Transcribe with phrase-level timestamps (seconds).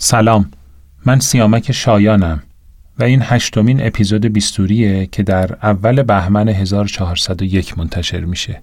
[0.00, 0.50] سلام.
[1.06, 2.42] من سیامک شایانم
[2.98, 8.62] و این هشتمین اپیزود بیستوریه که در اول بهمن 1401 منتشر میشه.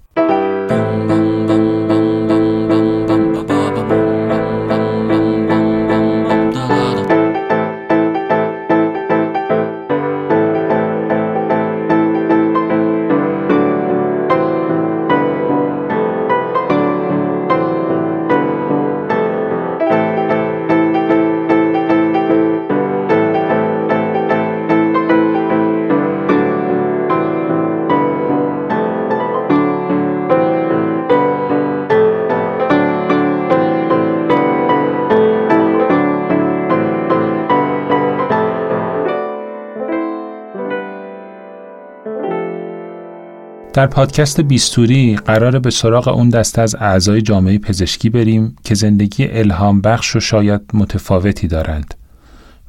[43.76, 49.28] در پادکست بیستوری قرار به سراغ اون دسته از اعضای جامعه پزشکی بریم که زندگی
[49.28, 51.94] الهام بخش و شاید متفاوتی دارند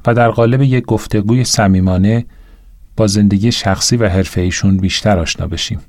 [0.06, 2.26] و در قالب یک گفتگوی صمیمانه
[2.96, 5.80] با زندگی شخصی و حرفه‌ایشون بیشتر آشنا بشیم.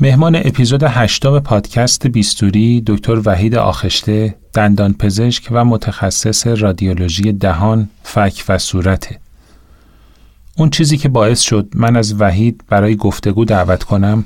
[0.00, 8.44] مهمان اپیزود هشتم پادکست بیستوری دکتر وحید آخشته دندان پزشک و متخصص رادیولوژی دهان، فک
[8.48, 9.18] و صورته.
[10.56, 14.24] اون چیزی که باعث شد من از وحید برای گفتگو دعوت کنم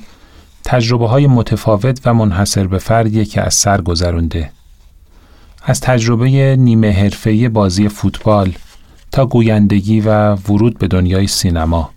[0.63, 4.51] تجربه های متفاوت و منحصر به فردیه که از سر گذرونده.
[5.63, 8.51] از تجربه نیمه حرفه‌ای بازی فوتبال
[9.11, 11.89] تا گویندگی و ورود به دنیای سینما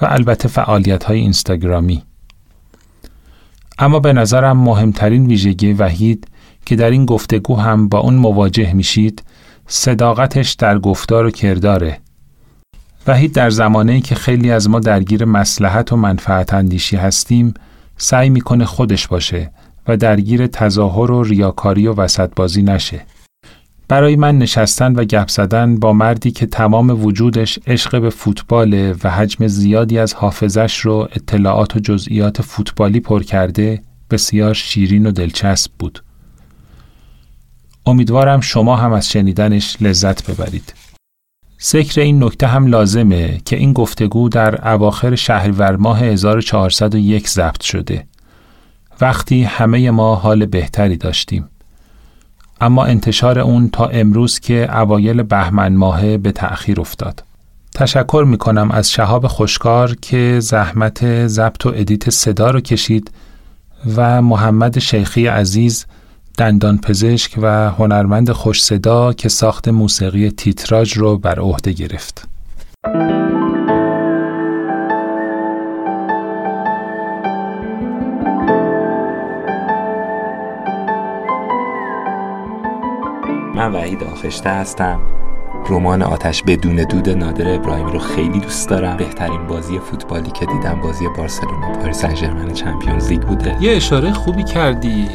[0.00, 2.02] و البته فعالیت های اینستاگرامی.
[3.78, 6.28] اما به نظرم مهمترین ویژگی وحید
[6.66, 9.22] که در این گفتگو هم با اون مواجه میشید
[9.66, 12.00] صداقتش در گفتار و کرداره
[13.06, 17.54] وحید در زمانی که خیلی از ما درگیر مسلحت و منفعت اندیشی هستیم
[17.96, 19.50] سعی می‌کنه خودش باشه
[19.88, 23.00] و درگیر تظاهر و ریاکاری و وسط بازی نشه.
[23.88, 29.10] برای من نشستن و گپ زدن با مردی که تمام وجودش عشق به فوتباله و
[29.10, 35.70] حجم زیادی از حافظش رو اطلاعات و جزئیات فوتبالی پر کرده بسیار شیرین و دلچسب
[35.78, 36.02] بود.
[37.86, 40.83] امیدوارم شما هم از شنیدنش لذت ببرید.
[41.64, 48.06] ذکر این نکته هم لازمه که این گفتگو در اواخر شهریور ماه 1401 ضبط شده.
[49.00, 51.48] وقتی همه ما حال بهتری داشتیم.
[52.60, 57.24] اما انتشار اون تا امروز که اوایل بهمن ماهه به تأخیر افتاد.
[57.74, 63.10] تشکر می کنم از شهاب خوشکار که زحمت ضبط و ادیت صدا رو کشید
[63.96, 65.86] و محمد شیخی عزیز
[66.38, 72.28] دندان پزشک و هنرمند خوش صدا که ساخت موسیقی تیتراژ رو بر عهده گرفت.
[83.54, 85.00] من وحید آخشته هستم.
[85.68, 88.96] رمان آتش بدون دود نادر ابراهیمی رو خیلی دوست دارم.
[88.96, 91.72] بهترین بازی فوتبالی که دیدم بازی بارسلونا.
[91.72, 93.62] پاریس سن چمپیونز لیگ بوده.
[93.62, 95.08] یه اشاره خوبی کردی.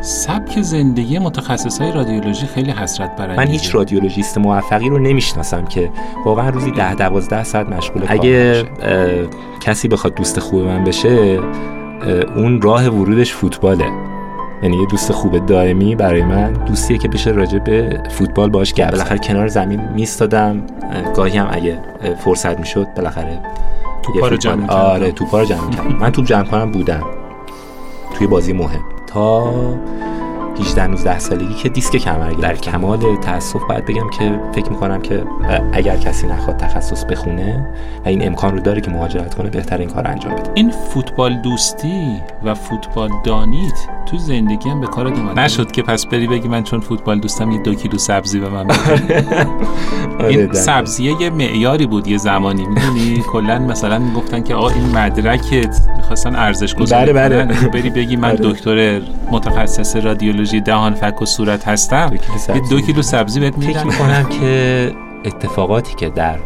[0.00, 3.46] سبک زندگی متخصص های رادیولوژی خیلی حسرت برانگیزه.
[3.46, 5.90] من هیچ رادیولوژیست موفقی رو نمی‌شناسم که
[6.24, 8.64] واقعا روزی ده دوازده ساعت مشغول اگه
[9.60, 11.40] کسی بخواد دوست خوب من بشه
[12.36, 13.84] اون راه ورودش فوتباله.
[14.62, 18.90] یعنی یه دوست خوب دائمی برای من دوستیه که بشه راجع به فوتبال باش گپ
[18.90, 20.62] بالاخره کنار زمین میستادم
[21.16, 21.78] گاهی هم اگه
[22.18, 23.38] فرصت می‌شد بالاخره
[24.02, 25.96] توپا رو جمع آره توپا رو جمع کردم.
[26.00, 27.02] من توپ جمع کنم بودم.
[28.14, 28.84] توی بازی مهم.
[29.08, 29.52] تا
[30.60, 35.24] 18 19 سالگی که دیسک کمر در کمال تاسف باید بگم که فکر می‌کنم که
[35.72, 37.66] اگر کسی نخواد تخصص بخونه
[38.04, 40.50] و این امکان رو داره که مهاجرت کنه بهتر این کار انجام بده.
[40.54, 43.78] این فوتبال دوستی و فوتبال دانیت
[44.10, 47.50] تو زندگی هم به کار اومد نشد که پس بری بگی من چون فوتبال دوستم
[47.50, 48.66] یه دو کیلو سبزی به من
[50.20, 54.98] آره، این سبزیه یه معیاری بود یه زمانی می‌دونی؟ کلا مثلا می‌گفتن که آقا این
[54.98, 55.80] مدرکت.
[55.96, 57.44] می‌خواستن ارزش گذاری بله.
[57.44, 57.68] بله.
[57.68, 58.50] بری بگی من بله.
[58.50, 62.10] دکتر متخصص رادیولوژی دهان فک و صورت هستم.
[62.54, 64.92] یه دو کیلو سبزی بهت میدن فکر می‌کنم که
[65.24, 66.38] اتفاقاتی که در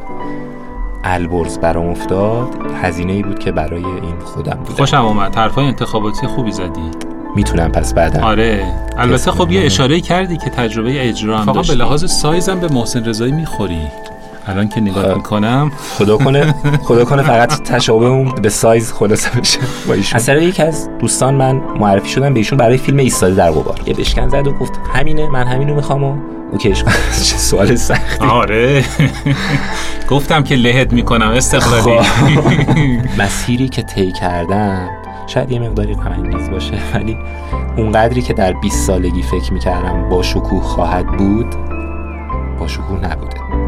[1.04, 2.48] البرز برام افتاد
[2.82, 5.36] هزینه ای بود که برای این خودم بود خوشم اومد.
[5.36, 6.90] حرفای انتخاباتی خوبی زدی.
[7.36, 8.26] می‌تونم پس بعدا.
[8.26, 8.64] آره.
[8.98, 13.04] البته خب یه اشاره کردی که تجربه اجرا هم فقط به لحاظ سایزم به محسن
[13.04, 13.88] رضایی می‌خوری.
[14.46, 15.72] الان که نگاه می‌کنم.
[15.98, 16.54] خدا کنه
[16.88, 19.58] خدا کنه فقط تشابه به سایز خلاصه بشه
[19.88, 20.16] با ایشون.
[20.16, 23.80] اثر یکی از دوستان من معرفی شدم به ایشون برای فیلم ایستاده در غبار.
[23.86, 26.16] یه بشکن زد و گفت همینه من همینو می‌خوام و
[26.52, 26.84] اوکیش
[27.28, 28.26] چه سوال سختی.
[28.26, 28.84] آره.
[30.10, 32.02] گفتم که لهت می‌کنم استقلالی خب.
[33.18, 34.88] مسیری که طی کردم
[35.26, 37.18] شاید یه مقداری غم باشه ولی
[37.76, 41.54] اونقدری که در 20 سالگی فکر می‌کردم با شکوه خواهد بود
[42.58, 43.61] باشکوه نبوده.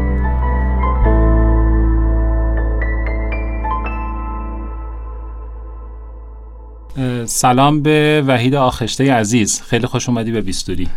[7.25, 9.61] سلام به وحید آخشته عزیز.
[9.61, 10.89] خیلی خوش اومدی به بیستوری.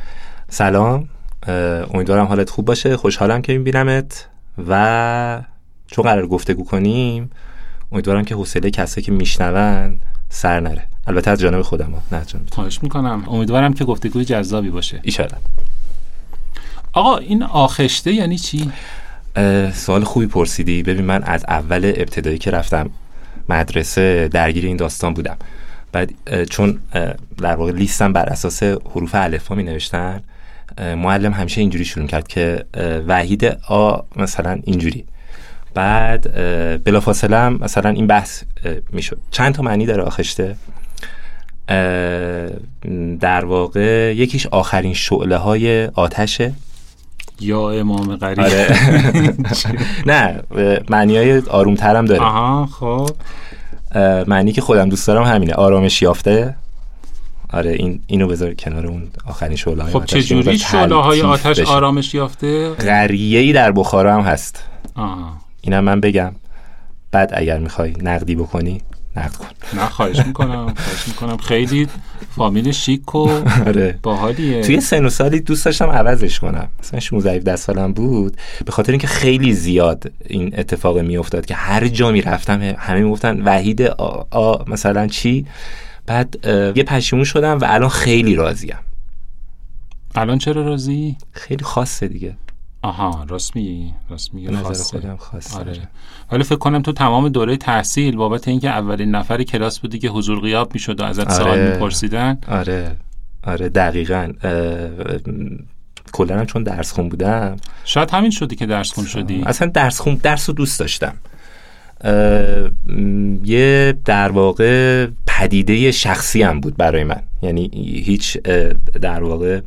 [0.49, 1.09] سلام.
[1.95, 2.97] امیدوارم حالت خوب باشه.
[2.97, 4.29] خوشحالم که میبینمت
[4.69, 5.43] و
[5.87, 7.31] چون قرار گفتگو کنیم
[7.93, 10.83] امیدوارم که حوصله کسایی که میشنون سر نره.
[11.07, 13.25] البته از جانب خودم نه جانب خواهش می‌کنم.
[13.29, 15.01] امیدوارم که گفتگوی جذابی باشه.
[15.03, 15.37] ایشالا.
[16.93, 18.71] آقا این آخشته یعنی چی؟
[19.73, 20.83] سوال خوبی پرسیدی.
[20.83, 22.91] ببین من از اول ابتدایی که رفتم
[23.49, 25.37] مدرسه درگیر این داستان بودم.
[25.93, 26.13] بعد
[26.51, 26.79] چون
[27.39, 30.23] در واقع لیستم بر اساس حروف الفا می نوشتن
[30.79, 32.65] معلم همیشه اینجوری شروع کرد که
[33.07, 35.05] وحید آ مثلا اینجوری.
[35.75, 36.35] بعد
[36.85, 38.43] بلافاصله هم مثلا این بحث
[38.93, 39.19] می‌شد.
[39.31, 40.57] چند تا معنی داره آخشته
[43.21, 46.53] در واقع یکیش آخرین شعله های آتشه
[47.41, 48.77] یا امام قریب آره.
[50.07, 50.43] نه
[50.89, 52.23] معنی های آروم ترم داره.
[52.23, 53.11] آها خب.
[54.27, 55.53] معنی که خودم دوست دارم همینه.
[55.55, 56.55] آرامش یافته.
[57.53, 61.61] آره این اینو بذار کنار اون آخرین شعله های خب چه جوری شعله های آتش
[61.61, 64.65] آرامش یافته؟ غریه ای در بخارا هم هست.
[64.95, 66.33] آها اینم من بگم.
[67.11, 68.81] بعد اگر می‌خوای نقدی بکنی
[69.19, 71.37] نقد کن نه خواهش می‌کنم خواهش می‌کنم.
[71.37, 71.89] خیلی
[72.37, 73.19] فامیل شیک و
[73.67, 73.99] آره.
[74.03, 74.63] باحالیه.
[74.63, 76.69] توی سن و سالی دوست داشتم عوضش کنم.
[76.81, 78.37] مثلا 16 17 سالم بود.
[78.65, 83.83] به خاطر اینکه خیلی زیاد این اتفاق میافتاد که هر جا می‌رفتم همه می‌گفتن وحید
[83.83, 85.47] آ, آ مثلا چی؟
[86.07, 86.37] بعد
[86.77, 88.77] یه پشیمون شدم و الان خیلی راضیم.
[90.15, 92.37] الان چرا راضی؟ خیلی خاصه دیگه.
[92.83, 94.99] آها راست میگی راست میگی نظر.
[94.99, 95.59] خودم خاصه.
[95.59, 95.89] آره.
[96.33, 100.41] ولی فکر کنم تو تمام دوره تحصیل بابت اینکه اولین نفر کلاس بودی که حضور
[100.41, 101.73] غیاب می‌شد و ازت سوال آره.
[101.73, 102.39] میپرسیدن.
[102.49, 102.97] آره.
[103.43, 104.33] آره دقیقا.
[106.13, 107.57] کلا چون درس خون بودم.
[107.85, 109.43] شاید همین شدی که درس خون شدی.
[109.47, 111.15] اصلا درس خون درس رو دوست داشتم.
[113.45, 117.23] یه در واقع پدیده شخصی هم بود برای من.
[117.43, 117.71] یعنی
[118.05, 118.39] هیچ
[119.03, 119.61] در واقع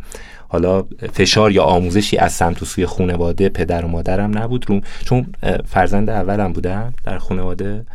[0.51, 0.83] حالا
[1.13, 5.25] فشار یا آموزشی از سمت و سوی خانواده پدر و مادرم نبود رو چون
[5.65, 7.85] فرزند اولم بودم در خانواده.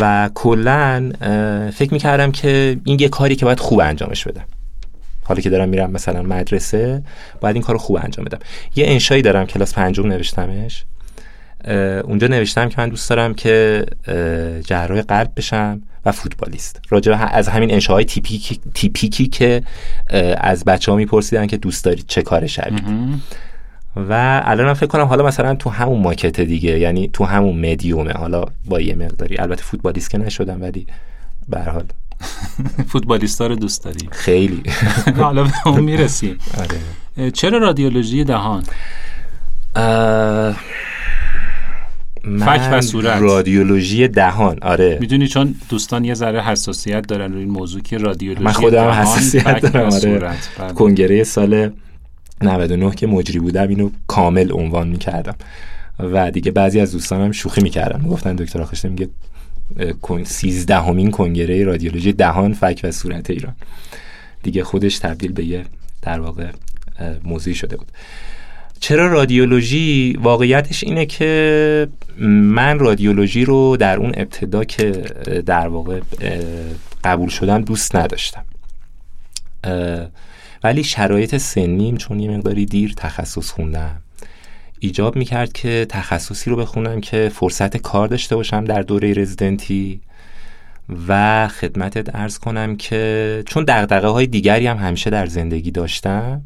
[0.00, 1.12] و کلا
[1.74, 4.44] فکر می‌کردم که این یه کاری که باید خوب انجامش بدم.
[5.24, 7.02] حالا که دارم میرم مثلا مدرسه
[7.40, 8.38] باید این کار خوب انجام بدم.
[8.76, 10.84] یه انشایی دارم کلاس پنجم نوشتمش.
[12.04, 13.86] اونجا نوشتم که من دوست دارم که
[14.66, 16.80] جراح قلب بشم و فوتبالیست.
[16.90, 19.62] راجع از همین انشاهای تیپیکی, تیپیکی که
[20.36, 22.82] از بچه ها میپرسیدن که دوست دارید چه کار شوید.
[23.96, 28.44] و الان فکر کنم حالا مثلا تو همون ماکت دیگه یعنی تو همون مدیومه حالا
[28.64, 29.38] با یه مقداری.
[29.38, 30.86] البته فوتبالیست که نشدم ولی
[31.48, 31.84] به هر حال.
[32.92, 34.62] فوتبالیستا رو دوست داری؟ خیلی.
[35.16, 36.38] حالا به اون می‌رسیم.
[36.58, 37.30] آره.
[37.30, 38.64] چرا رادیولوژی دهان؟
[42.22, 43.22] فک و صورت.
[43.22, 48.44] رادیولوژی دهان آره می‌دونی چون دوستان یه ذره حساسیت دارن روی این موضوع که رادیولوژی
[48.44, 50.18] من خودم دهان، حساسیت دارم آره.
[50.18, 50.72] بله.
[50.74, 51.70] کنگره سال
[52.42, 55.34] 99 که مجری بودم اینو کامل عنوان می‌کردم
[55.98, 59.08] و دیگه بعضی از دوستانم شوخی می‌کردن می‌گفتن دکتر آخشته میگه
[60.24, 63.54] سیزدهمین کنگره رادیولوژی دهان فک و صورت ایران
[64.42, 65.64] دیگه خودش تبدیل به یه
[66.02, 66.46] در واقع
[67.24, 67.86] موضوعی شده بود
[68.82, 74.90] چرا رادیولوژی واقعیتش اینه که من رادیولوژی رو در اون ابتدا که
[75.46, 76.00] در واقع
[77.04, 78.44] قبول شدم دوست نداشتم.
[80.64, 84.02] ولی شرایط سنیم چون یه مقداری دیر تخصص خوندم
[84.78, 90.00] ایجاب می‌کرد که تخصصی رو بخونم که فرصت کار داشته باشم در دوره رزیدنتی
[91.08, 96.42] و خدمتت ارز کنم که چون دقدقه های دیگری هم همیشه در زندگی داشتم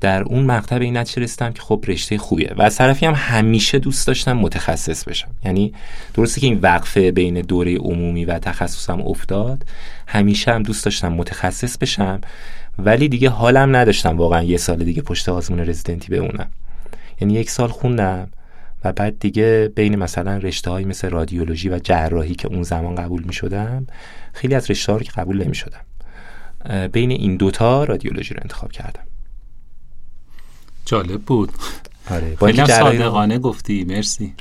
[0.00, 3.14] در اون مقطع به این نتیجه رسیدم که خب رشته خوبیه و از طرفی هم
[3.16, 5.28] همیشه دوست داشتم متخصص بشم.
[5.44, 5.72] یعنی
[6.14, 9.64] درسته که این وقفه بین دوره عمومی و تخصصم افتاد
[10.06, 12.20] همیشه هم دوست داشتم متخصص بشم
[12.78, 16.50] ولی دیگه حالم نداشتم واقعا یه سال دیگه پشت آزمون رزیدنتی بمونم
[17.20, 18.30] یعنی یک سال خوندم
[18.84, 23.22] و بعد دیگه بین مثلا رشته های مثل رادیولوژی و جراحی که اون زمان قبول
[23.22, 23.86] می شدم
[24.32, 25.80] خیلی از رشته ها رو که قبول نمی شدم
[26.88, 29.02] بین این دوتا رادیولوژی رو انتخاب کردم.
[30.84, 31.52] جالب بود
[32.10, 34.34] آره با خیلی صادقانه گفتی مرسی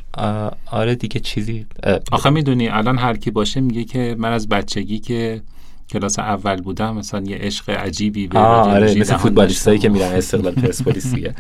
[0.65, 1.65] آره دیگه چیزی
[2.11, 5.41] آخه می‌دونی الان هر کی باشه میگه که من از بچگی که
[5.89, 9.89] کلاس اول بودم مثلا یه عشق عجیبی به آره مثل فوتبالیستایی که.
[9.89, 11.35] میرن استقلال پرسپولیس دیگه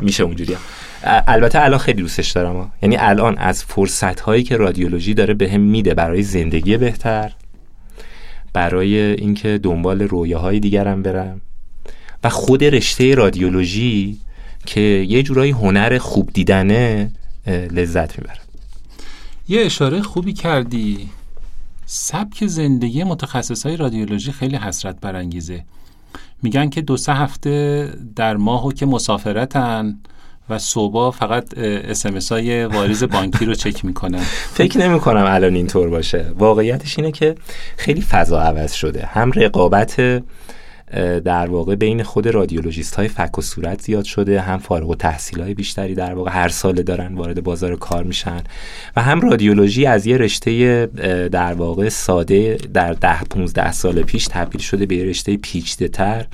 [0.00, 0.56] میشه اونجوری
[1.02, 2.72] البته الان خیلی دوستش دارم.
[2.82, 7.32] یعنی الان از فرصت هایی که رادیولوژی داره بهم میده برای زندگی بهتر
[8.52, 11.40] برای اینکه دنبال رویاهای دیگرم برم
[12.24, 14.18] و خود رشته رادیولوژی
[14.66, 17.10] که یه جورایی هنر خوب دیدنه
[17.46, 18.38] لذت می‌برن
[19.48, 21.08] یه اشاره خوبی کردی.
[21.86, 25.64] سبک زندگی متخصص های رادیولوژی خیلی حسرت برانگیزه.
[26.42, 29.96] میگن که دو سه هفته در ماهو که مسافرتن
[30.50, 34.22] و صبح فقط اسمس های واریز بانکی رو چک می‌کنن.
[34.58, 36.32] فکر نمی کنم الان اینطور باشه.
[36.38, 37.34] واقعیتش اینه که
[37.76, 39.06] خیلی فضا عوض شده.
[39.06, 40.22] هم رقابت
[41.24, 45.54] در واقع بین خود رادیولوژیست های فک و صورت زیاد شده هم فارغ التحصیل های
[45.54, 48.40] بیشتری در واقع هر ساله دارن وارد بازار کار میشن
[48.96, 50.86] و هم رادیولوژی از یه رشته
[51.32, 56.26] در واقع ساده در ده 15 سال پیش تبدیل شده به یه رشته پیچیده تر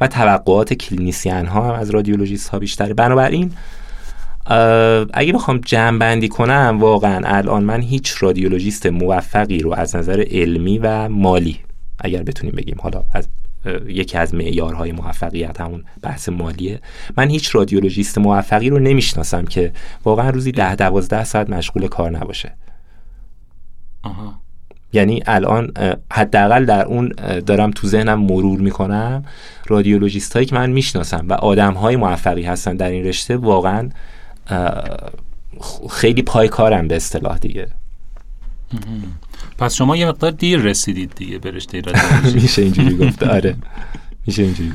[0.00, 2.94] و توقعات clinician ها هم از رادیولوژیست ها بیشتره.
[2.94, 3.52] بنابراین
[5.12, 10.78] اگه بخوام جمع بندی کنم واقعا الان من هیچ رادیولوژیست موفقی رو از نظر علمی
[10.78, 11.58] و مالی
[11.98, 13.28] اگر بتونیم بگیم حالا از
[13.86, 16.80] یکی از معیارهای موفقیت همون بحث مالیه.
[17.16, 19.72] من هیچ رادیولوژیست موفقی رو نمی‌شناسم که
[20.04, 22.52] واقعا روزی ده دوازده ساعت مشغول کار نباشه.
[24.02, 24.40] آها.
[24.92, 25.72] یعنی الان
[26.12, 27.08] حداقل در اون
[27.46, 29.24] دارم تو ذهنم مرور می‌کنم
[29.66, 33.90] رادیولوژیست هایی که من می‌شناسم و آدم های موفقی هستن در این رشته واقعا
[35.90, 37.66] خیلی پای کارم به اصطلاح دیگه.
[39.58, 41.82] پس شما یه مقدار دیر رسیدید دیگه به رشته
[42.34, 43.22] میشه اینجوری گفت.
[43.22, 43.56] آره.
[44.26, 44.72] میشه اینجوری.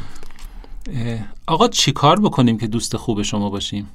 [1.48, 3.88] آقا چی کار بکنیم که دوست خوب شما باشیم؟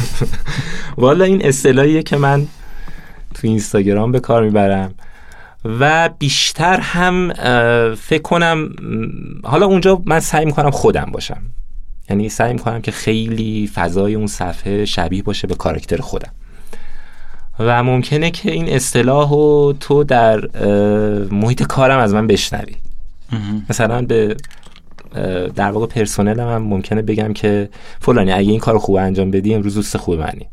[0.96, 2.46] والا این اصطلاحیه که من
[3.34, 4.94] تو اینستاگرام به کار می‌برم
[5.64, 7.32] و بیشتر هم
[7.94, 8.68] فکر کنم
[9.44, 11.42] حالا اونجا من سعی می‌کنم خودم باشم.
[12.10, 16.32] یعنی سعی می‌کنم که خیلی فضای اون صفحه شبیه باشه به کارکتر خودم.
[17.60, 20.40] و ممکنه که این اصطلاح رو تو در
[21.30, 22.76] محیط کارم از من بشنوی.
[23.70, 24.36] مثلا به
[25.56, 27.68] در واقع پرسنل هم ممکنه بگم که
[28.00, 30.46] فلانی اگه این کار خوب انجام بدی امروز دوست خوب منی.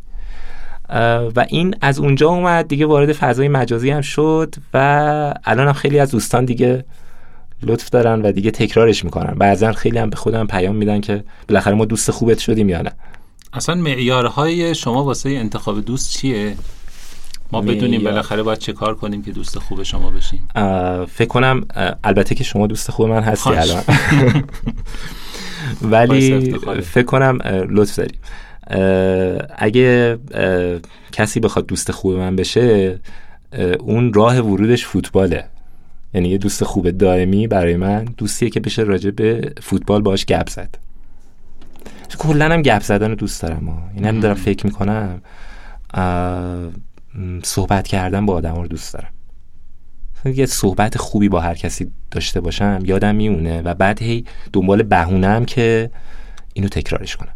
[1.36, 4.78] و این از اونجا اومد دیگه وارد فضای مجازی هم شد و
[5.44, 6.86] الان هم خیلی از دوستان دیگه
[7.64, 9.34] لطف دارن و دیگه تکرارش می‌کنن.
[9.34, 12.92] بعضا خیلی هم به خودم پیام میدن که بالاخره ما دوست خوبت شدیم یا نه.
[13.54, 16.56] اصلا معیارهای شما واسه انتخاب دوست چیه؟
[17.52, 20.48] ما بدونیم بالاخره باید چه کار کنیم که دوست خوب شما بشیم.
[21.06, 21.66] فکر کنم
[22.04, 23.84] البته که شما دوست خوب من هستی الان.
[25.82, 27.38] ولی فکر کنم
[27.70, 28.16] لطف داری
[29.58, 30.18] اگه
[31.12, 33.00] کسی بخواد دوست خوب من بشه
[33.80, 35.46] اون راه ورودش فوتباله.
[36.14, 40.50] یعنی یه دوست خوب دائمی برای من دوستیه که بشه راجع به فوتبال باش گپ
[40.50, 40.76] زد.
[42.18, 45.22] کلا هم گپ زدن رو دوست دارم این هم دارم فکر می‌کنم.
[47.44, 49.10] صحبت کردن با آدم رو دوست دارم.
[50.26, 55.46] یه صحبت خوبی با هر کسی داشته باشم یادم میونه و بعد هی دنبال بهونم
[55.46, 55.92] که
[56.54, 57.34] اینو تکرارش کنم.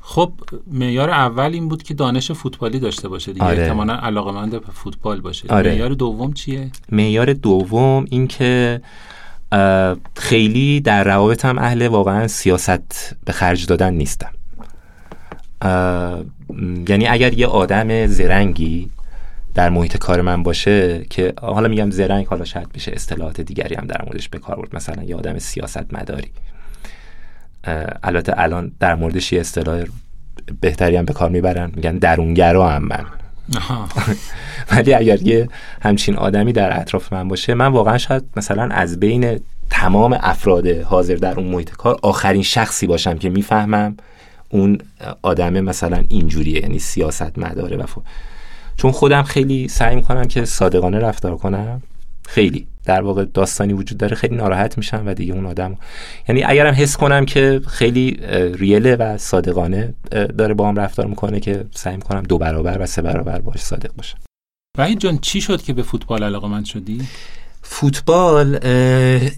[0.00, 0.32] خب
[0.66, 3.44] معیار اول این بود که دانش فوتبالی داشته باشه دیگه.
[3.46, 3.62] آره.
[3.62, 5.48] احتمالاً علاقمند به فوتبال باشه.
[5.48, 5.70] آره.
[5.70, 8.80] معیار دوم چیه؟ معیار دوم این که
[10.16, 14.30] خیلی در روابطم اهل واقعا سیاست به خرج دادن نیستم.
[16.88, 18.90] یعنی اگر یه آدم زرنگی
[19.54, 23.86] در محیط کار من باشه که حالا میگم زرنگ حالا شاید بشه اصطلاحات دیگری هم
[23.86, 24.76] در موردش به کار برد.
[24.76, 26.30] مثلا یه آدم سیاست مداری
[28.02, 29.84] البته الان در موردش یه اصطلاح
[30.60, 31.72] بهتری هم به کار می‌برن.
[31.76, 33.04] میگن درونگرا هم من.
[34.70, 35.48] ولی اگر یه
[35.82, 41.14] همچین آدمی در اطراف من باشه من واقعا شاید مثلا از بین تمام افراد حاضر
[41.14, 43.96] در اون محیط کار آخرین شخصی باشم که می‌فهمم
[44.48, 44.78] اون
[45.22, 47.84] آدم مثلا اینجوریه یعنی سیاست مداره و
[48.76, 51.82] چون خودم خیلی سعی می‌کنم که صادقانه رفتار کنم
[52.28, 55.76] خیلی در واقع داستانی وجود داره خیلی ناراحت میشم و دیگه اون آدم
[56.28, 58.20] یعنی اگرم حس کنم که خیلی
[58.54, 63.02] ریله و صادقانه داره با هم رفتار می‌کنه که سعی می‌کنم دو برابر و سه
[63.02, 64.18] برابر باش صادق باشم
[64.78, 67.00] وحید جان چی شد که به فوتبال علاقه من شدی؟
[67.62, 68.58] فوتبال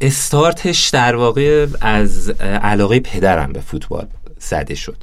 [0.00, 4.06] استارتش در واقع از علاقه پدرم به فوتبال
[4.40, 4.96] زده شد.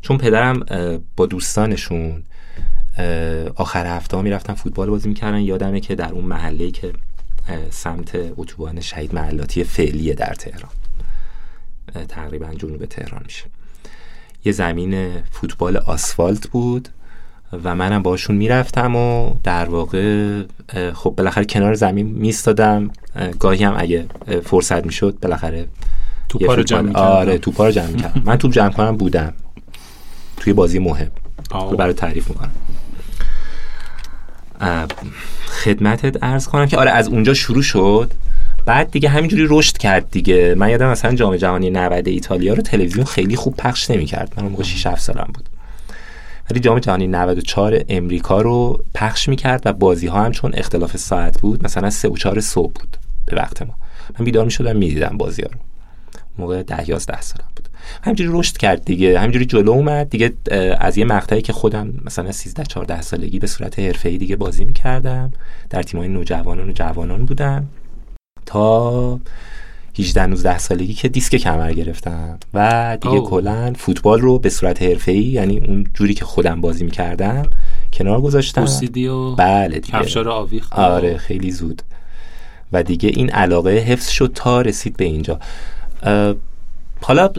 [0.00, 0.64] چون پدرم
[1.16, 2.22] با دوستانشون
[3.54, 5.40] آخر هفته ها می‌رفتن فوتبال بازی می‌کردن.
[5.40, 6.92] یادمه که در اون محله که
[7.70, 10.72] سمت اتوبان شهید محلاتی فعلیه در تهران.
[12.08, 13.44] تقریبا جنوب تهران میشه.
[14.44, 16.88] یه زمین فوتبال آسفالت بود
[17.64, 20.42] و منم باشون می‌رفتم و در واقع
[20.94, 22.90] خب بالاخره کنار زمین میستادم
[23.40, 24.06] گاهی هم اگه
[24.44, 25.68] فرصت می‌شد بالاخره
[26.32, 29.32] توپا رو جمع آره توپا رو جمع کردم من توپ جمع کنم بودم.
[30.36, 31.10] توی بازی مهم.
[31.52, 32.50] رو برای تعریف می‌کنم.
[35.46, 38.12] خدمتت ارز کنم که آره از اونجا شروع شد.
[38.66, 40.54] بعد دیگه همینجوری رشد کرد دیگه.
[40.58, 44.34] من یادم مثلا جام جهانی 90 ایتالیا رو تلویزیون خیلی خوب پخش نمی‌کرد.
[44.36, 45.48] من موقع 6 7 سالم بود.
[46.50, 51.40] ولی جام جهانی 94 امریکا رو پخش می‌کرد و بازی ها هم چون اختلاف ساعت
[51.40, 52.96] بود مثلا 3 و 4 صبح بود
[53.26, 53.74] به وقت ما.
[54.18, 55.58] من بیدار می‌شدم می‌دیدم بازی ها رو.
[56.38, 57.68] موقع 10 11 سالم بود.
[58.02, 60.10] همینجوری رشد کرد دیگه همینجوری جلو اومد.
[60.10, 60.32] دیگه
[60.80, 65.32] از یه مقطعی که خودم مثلا 13 14 سالگی به صورت حرفه‌ای دیگه بازی می‌کردم
[65.70, 67.68] در تیم‌های نوجوانان و جوانان بودم.
[68.46, 69.20] تا
[69.98, 75.22] 18 19 سالگی که دیسک کمر گرفتم و دیگه کلا فوتبال رو به صورت حرفه‌ای
[75.22, 77.42] یعنی اون جوری که خودم بازی می‌کردم
[77.92, 78.64] کنار گذاشتم.
[78.64, 79.98] و بله دیگه.
[79.98, 81.82] کفشار آویخت آره خیلی زود.
[82.72, 85.40] و دیگه این علاقه حفظ شد تا رسید به اینجا.
[87.00, 87.30] حالا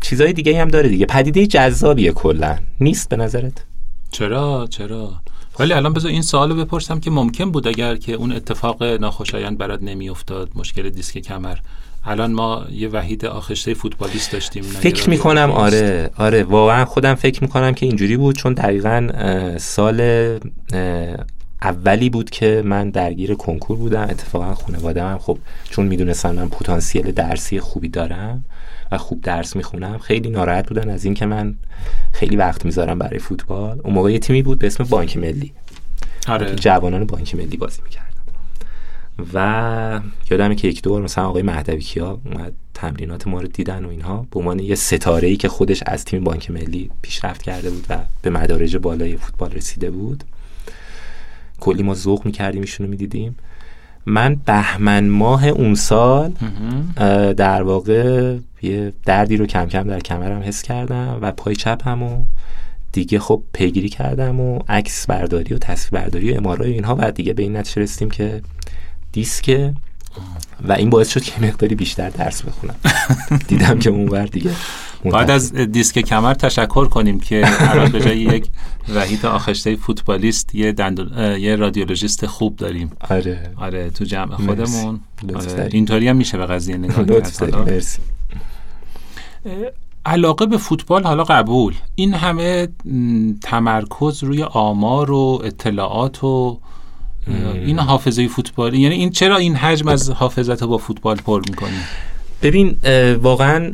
[0.00, 1.06] چیزای دیگه هم داره دیگه.
[1.06, 2.58] پدیده جذابیه کلا.
[2.80, 3.64] نیست به نظرت؟
[4.10, 5.12] چرا؟ چرا؟
[5.58, 9.82] ولی الان بذار این سوالو بپرسم که ممکن بود اگر که اون اتفاق ناخوشایند برات
[9.82, 11.56] نمیافتاد مشکل دیسک کمر.
[12.04, 16.42] الان ما یه وحید آخشته فوتبالیست داشتیم فکر می‌کنم آره آره.
[16.42, 19.08] واقعا خودم فکر می‌کنم که اینجوری بود چون دقیقا
[19.58, 19.98] سال
[21.62, 24.02] اولی بود که من درگیر کنکور بودم.
[24.02, 25.38] اتفاقا خانواده هم خب
[25.70, 28.44] چون می‌دونستن من پتانسیل درسی خوبی دارم
[28.92, 31.54] و خوب درس می‌خونم خیلی ناراحت بودن از اینکه من
[32.12, 33.80] خیلی وقت می‌ذارم برای فوتبال.
[33.84, 35.52] اون موقع یه تیمی بود به اسم بانک ملی.
[36.28, 36.54] آره.
[36.54, 38.08] جوانان بانک ملی بازی می‌کردم
[39.34, 40.00] و
[40.30, 44.26] یادمه که یک دور مثلا آقای مهدوی کیا اومد تمرینات ما رو دیدن و اینها.
[44.30, 47.98] به عنوان یه ستاره ای که خودش از تیم بانک ملی پیشرفت کرده بود و
[48.22, 50.24] به مدارج بالای فوتبال رسیده بود.
[51.60, 53.36] کلی ما ذوق می‌کردیم ایشونو می‌دیدیم.
[54.06, 56.32] من بهمن ماه اون سال
[57.36, 62.24] در واقع یه دردی رو کم کم در کمرم حس کردم و پای چپم و
[62.92, 66.96] دیگه خب پیگیری کردم و عکس برداری و تصویر برداری و امارای اینها.
[66.98, 68.42] و دیگه به این نتیجه رسیدیم که
[69.12, 69.72] دیسک
[70.68, 72.74] و این باعث شد که مقداری بیشتر درس بخونم.
[73.48, 74.50] دیدم که اونور دیگه
[75.04, 78.46] بعد از دیسک کمر تشکر کنیم که الان به جای یک
[78.94, 82.90] وحید آخشته فوتبالیست یه دندون یه رادیولوژیست خوب داریم.
[83.10, 83.50] آره.
[83.56, 85.00] آره تو جمع خودمون.
[85.34, 85.68] آره.
[85.72, 87.02] اینطوری هم میشه به قضیه نگاه
[87.64, 88.02] مرسی.
[90.06, 91.74] علاقه به فوتبال حالا قبول.
[91.94, 92.68] این همه
[93.42, 96.60] تمرکز روی آمار و اطلاعات و
[97.54, 101.76] این حافظه فوتبالی یعنی این چرا این حجم از حافظت با فوتبال پر می‌کنی؟
[102.42, 102.76] ببین
[103.22, 103.72] واقعا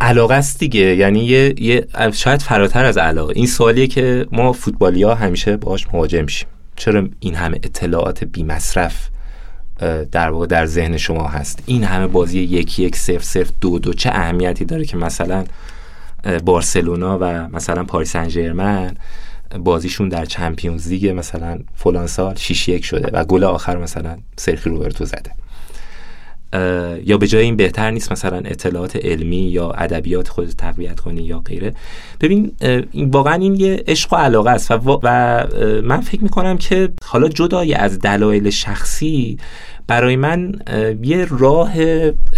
[0.00, 0.80] علاقه است دیگه.
[0.96, 3.32] یعنی یه, یه شاید فراتر از علاقه.
[3.36, 6.48] این سوالیه که ما فوتبالی ها همیشه باهاش مواجه میشیم.
[6.76, 9.08] چرا این همه اطلاعات بی مصرف
[10.12, 13.92] در واقع در ذهن شما هست؟ این همه بازی یکی یک صفر صفر دو دو
[13.92, 15.44] چه اهمیتی داره که مثلا
[16.44, 18.28] بارسلونا و مثلا پاریس سن
[19.58, 24.70] بازیشون در چمپیونز لیگ مثلا فلان سال 6 یک شده و گل آخر مثلا سرخی
[24.70, 25.30] روبرتو زده.
[27.04, 31.38] یا به جای این بهتر نیست مثلا اطلاعات علمی یا ادبیات خود تقویت کنی یا
[31.38, 31.74] غیره.
[32.20, 32.52] ببین
[32.92, 35.46] این واقعا این یه عشق و علاقه است و, و
[35.84, 39.38] من فکر می‌کنم که حالا جدای از دلایل شخصی
[39.86, 40.52] برای من
[41.02, 41.74] یه راه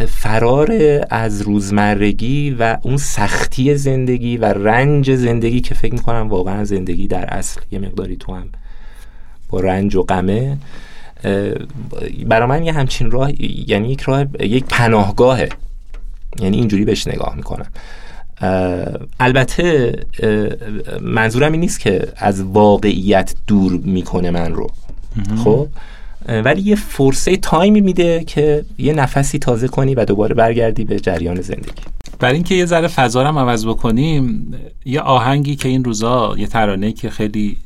[0.09, 0.73] فرار
[1.11, 7.25] از روزمرگی و اون سختی زندگی و رنج زندگی که فکر می‌کنم واقعا زندگی در
[7.25, 8.49] اصل یه مقداری تو هم
[9.49, 10.57] با رنج و غمه
[12.27, 13.31] برای من یه همچین راه
[13.71, 15.49] یعنی یک راه یک پناهگاهه.
[16.41, 17.67] یعنی اینجوری بهش نگاه می‌کنم.
[19.21, 19.93] البته
[21.03, 24.71] منظورم این نیست که از واقعیت دور می‌کنه من رو.
[25.45, 25.69] خب؟
[26.29, 31.41] ولی یه فرصه تایمی میده که یه نفسی تازه کنی و دوباره برگردی به جریان
[31.41, 31.83] زندگی.
[32.19, 36.93] برای اینکه یه ذره فضا رو عوض بکنیم یه آهنگی که این روزا یه ترانه
[36.93, 37.57] که خیلی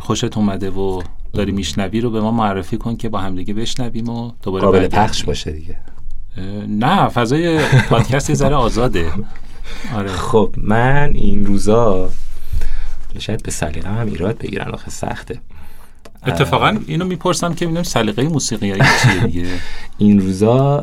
[0.00, 4.32] خوشت اومده و داری میشنوی رو به ما معرفی کن که با همدیگه بشنویم و
[4.42, 5.76] دوباره قابل پخش باشه دیگه.
[6.68, 7.58] نه فضای
[7.90, 9.06] پادکست یه ذره آزاده.
[9.94, 10.08] آره.
[10.08, 12.10] خب من این روزا
[13.18, 15.40] شاید به سلیقه هم ایراد بگیرن آخه سخته.
[16.26, 19.46] اتفاقا اینو می‌پرسم که می‌دونم سلیقه موسیقی چیه دیگه؟
[19.98, 20.76] این روزا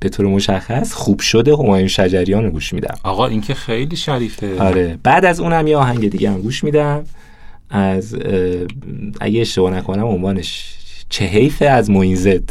[0.00, 2.94] به طور مشخص خوب شده همایون شجریان رو گوش میدم.
[3.02, 4.62] آقا این که خیلی شریفه.
[4.62, 4.98] آره.
[5.02, 7.04] بعد از اونم یه آهنگ دیگه هم گوش میدم.
[7.70, 8.16] از
[9.20, 10.74] اگه اشتباه نکنم عنوانش
[11.08, 12.50] چه حیفه از موینزد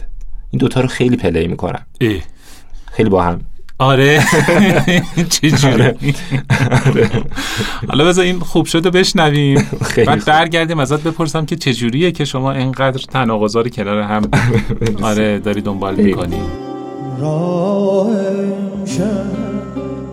[0.51, 1.86] این دوتا رو خیلی پلی می‌کنم.
[2.91, 3.41] خیلی با هم
[3.79, 4.23] آره.
[5.29, 5.95] چجوره
[6.85, 7.09] آره.
[7.87, 9.67] حالا بذار این خوب شده بشنویم.
[10.07, 14.21] بعد برگردیم ازت بپرسم که چجوریه که شما اینقدر تناقضا کنار هم
[15.09, 16.41] آره داری دنبال می‌کنی.
[17.19, 18.09] راه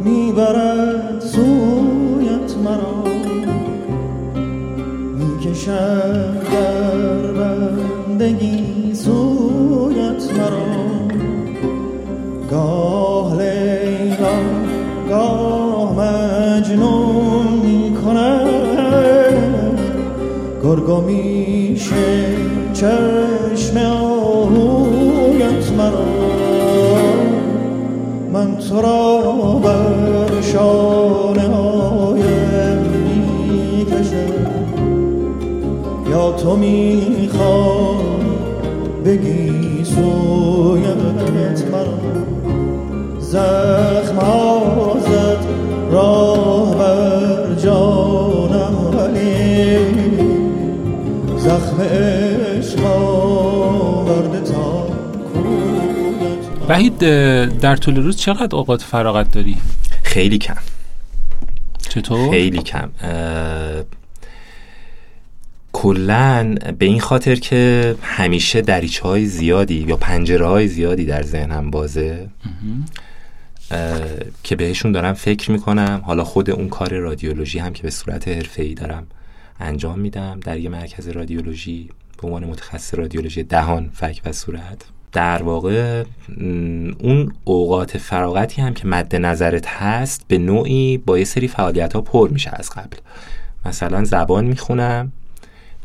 [0.01, 3.05] می‌برد سویت مرا.
[5.19, 10.75] می‌کشد در بندگی سویت مرا.
[12.51, 13.14] مجنون
[20.75, 22.37] گرگو میشه
[22.73, 26.05] چشم آهویت مرا.
[28.33, 29.21] من تو را
[29.65, 32.79] بر شانه هایم
[33.49, 34.35] می‌کشم
[36.11, 38.05] یا تو می‌خوای
[39.05, 41.99] بگی سویت مرا.
[43.21, 45.39] زخم ها زد
[45.93, 47.94] راه بر جانم
[56.69, 56.99] وحید
[57.59, 59.57] در طول روز چقدر اوقات فراغت داری؟
[60.03, 60.57] خیلی کم.
[61.89, 62.91] چطور؟ خیلی کم.
[65.73, 71.71] کلا به این خاطر که همیشه دریچه های زیادی یا پنجره های زیادی در ذهنم
[71.71, 72.29] بازه.
[73.71, 74.01] اه،
[74.43, 76.03] که بهشون دارم فکر می‌کنم.
[76.05, 79.07] حالا خود اون کار رادیولوژی هم که به صورت حرفه‌ای دارم
[79.61, 81.89] انجام میدم در یه مرکز رادیولوژی
[82.23, 84.85] به عنوان متخصص رادیولوژی دهان فک و صورت.
[85.13, 86.05] در واقع
[86.99, 92.01] اون اوقات فراغتی هم که مد نظرت هست به نوعی با یه سری فعالیت ها
[92.01, 92.97] پر میشه از قبل.
[93.67, 95.13] مثلا زبان می‌خونم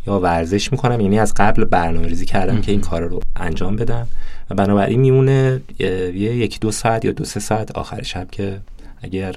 [0.08, 4.08] یا ورزش می‌کنم یعنی از قبل برنامه ریزی کردم که این کار رو انجام بدم
[4.50, 8.60] و بنابراین میمونه یه یکی دو ساعت یا دو سه ساعت آخر شب که
[9.02, 9.36] اگر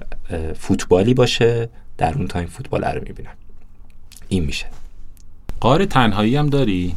[0.59, 1.69] فوتبالی باشه
[1.99, 3.33] در اون تایم فوتبال رو می‌بینم.
[4.33, 4.67] این میشه.
[5.61, 6.97] قار تنهایی هم داری؟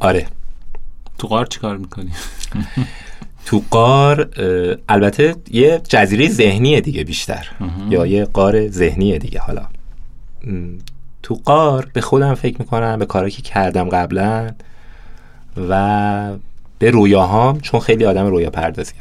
[0.00, 0.26] آره.
[1.18, 2.10] تو قار چیکار می‌کنی؟
[3.46, 4.30] تو قار
[4.88, 7.48] البته یه جزیره ذهنیه دیگه بیشتر.
[7.90, 9.40] یا یه قار ذهنیه دیگه.
[9.40, 9.66] حالا
[11.22, 14.50] تو قار به خودم فکر می‌کنم به کارهایی که کردم قبلا
[15.68, 16.32] و
[16.78, 18.96] به رویاهام چون خیلی آدم رویا پردازیم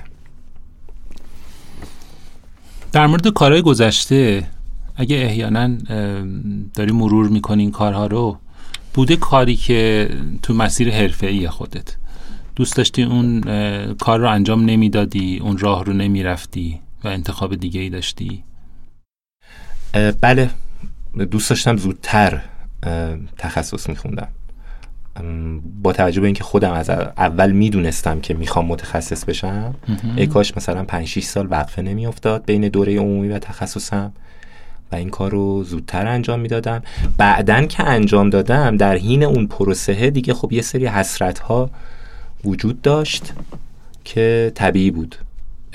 [2.91, 4.43] در مورد کارهای گذشته
[4.95, 5.67] اگه احیانا
[6.73, 8.39] داری مرور می‌کنی این کارها رو
[8.93, 10.09] بوده کاری که
[10.41, 11.95] تو مسیر حرفه‌ای خودت.
[12.55, 13.41] دوست داشتی اون
[13.93, 18.43] کار رو انجام نمی‌دادی اون راه رو نمی‌رفتی و انتخاب دیگه ای داشتی
[20.21, 20.49] بله.
[21.31, 22.41] دوست داشتم زودتر
[23.37, 24.27] تخصص میخوندم.
[25.81, 29.75] با توجه به اینکه خودم از اول می‌دونستم که می‌خوام متخصص بشم
[30.15, 34.13] ای کاش مثلا 5 6 سال وقفه نمیافتاد بین دوره عمومی و تخصصم.
[34.95, 36.83] و این کار رو زودتر انجام می‌دادم.
[37.17, 41.69] بعدن که انجام دادم در حین اون پروسه دیگه خب یه سری حسرت ها
[42.45, 43.33] وجود داشت
[44.03, 45.15] که طبیعی بود.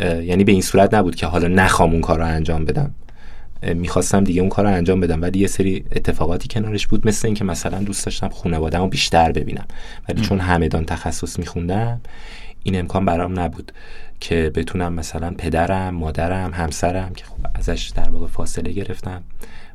[0.01, 2.95] یعنی به این صورت نبود که حالا نخوام اون کار رو انجام بدم.
[3.75, 5.23] می‌خواستم دیگه اون کار رو انجام بدم.
[5.23, 9.67] ولی یه سری اتفاقاتی کنارش بود مثل اینکه مثلا دوست داشتم خانواده‌مو بیشتر ببینم.
[10.09, 12.01] ولی چون همدان تخصص میخوندم
[12.63, 13.73] این امکان برام نبود
[14.21, 19.23] که بتونم مثلا پدرم مادرم همسرم که خب ازش در واقع فاصله گرفتم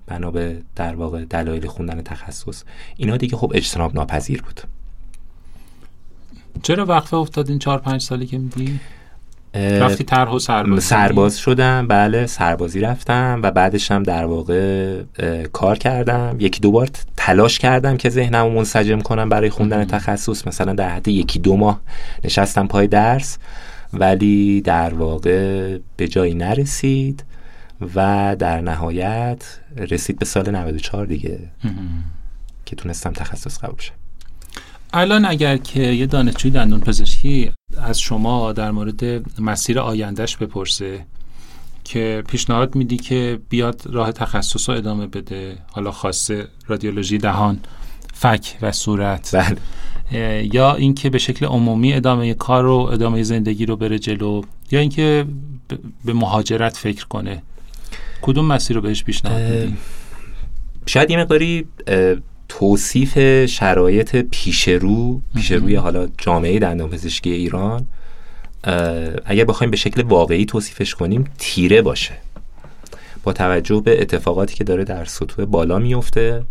[0.08, 2.64] بنا به در واقع دلایل خوندن تخصص
[2.98, 4.62] اینا دیگه خب اجتناب ناپذیر بود
[6.64, 8.80] چرا وقفه افتاد این چهار پنج سالی که میگی؟
[9.56, 15.02] رفتی طرح و سربازی؟ سرباز شدم بله سربازی رفتم و بعدش هم در واقع
[15.54, 16.36] کار کردم.
[16.40, 20.48] یکی دو بار تلاش کردم که ذهنم رو منسجم کنم برای خوندن تخصص.
[20.48, 21.82] مثلا در حد یکی دو ماه
[22.24, 23.38] نشستم پای درس
[23.94, 27.24] ولی در واقع به جایی نرسید
[27.96, 31.40] و در نهایت رسید به سال 94 دیگه
[32.66, 33.94] که تونستم تخصص قبول شم
[34.94, 39.04] الان اگر که یه دانشجوی دندون پزشکی از شما در مورد
[39.42, 41.06] مسیر آیندهش بپرسه
[41.84, 47.60] که پیشنهاد میدی که بیاد راه تخصص رو ادامه بده حالا خاصه رادیولوژی دهان
[48.14, 49.36] فک و صورت.
[49.36, 49.58] بله.
[50.54, 55.26] یا اینکه به شکل عمومی ادامه کار رو ادامه زندگی رو بره جلو یا اینکه
[56.06, 57.44] به مهاجرت فکر کنه.
[58.22, 59.78] کدوم مسیر رو بهش پیشنهاد میدی؟
[60.86, 61.66] شاید یه مقداری
[62.50, 67.86] توصیف شرایط پیش رو پیش روی حالا جامعه دندانپزشکی ایران
[69.26, 72.14] اگر بخوایم به شکل واقعی توصیفش کنیم تیره باشه.
[73.24, 76.44] با توجه به اتفاقاتی که داره در سطوح بالا میفته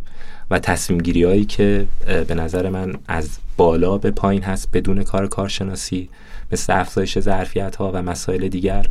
[0.50, 1.86] و تصمیم گیری هایی که
[2.28, 6.08] به نظر من از بالا به پایین هست بدون کار کارشناسی
[6.52, 8.86] مثل افزایش ظرفیت ها و مسائل دیگر.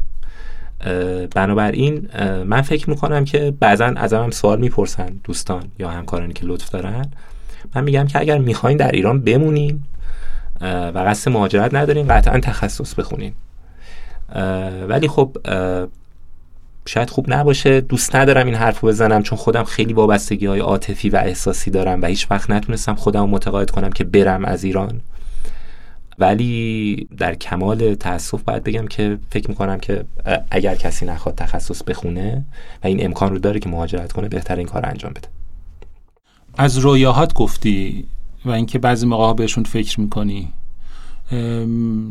[1.35, 2.09] بنابراین
[2.43, 7.05] من فکر می‌کنم که بعضا از هم سوال می‌پرسن دوستان یا همکارانی که لطف دارن.
[7.75, 9.83] من میگم که اگر می‌خواین در ایران بمونین
[10.61, 13.33] و قصد مهاجرت ندارین قطعا تخصص بخونین.
[14.87, 15.37] ولی خب
[16.85, 17.81] شاید خوب نباشه.
[17.81, 22.01] دوست ندارم این حرف رو بزنم چون خودم خیلی وابستگی های عاطفی و احساسی دارم
[22.01, 25.01] و هیچ وقت نتونستم خودم متقاعد کنم که برم از ایران.
[26.19, 30.05] ولی در کمال تاسف باید بگم که فکر می‌کنم که
[30.51, 32.45] اگر کسی نخواد تخصص بخونه
[32.83, 35.27] و این امکان رو داره که مهاجرت کنه بهتر این کار انجام بده.
[36.57, 38.05] از رویاهات گفتی
[38.45, 40.49] و اینکه بعضی موقع بهشون فکر می‌کنی.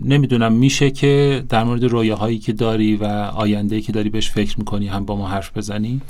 [0.05, 4.88] نمی‌دونم میشه که در مورد رویاهایی که داری و آینده که داری بهش فکر می‌کنی
[4.88, 6.01] هم با ما حرف بزنی؟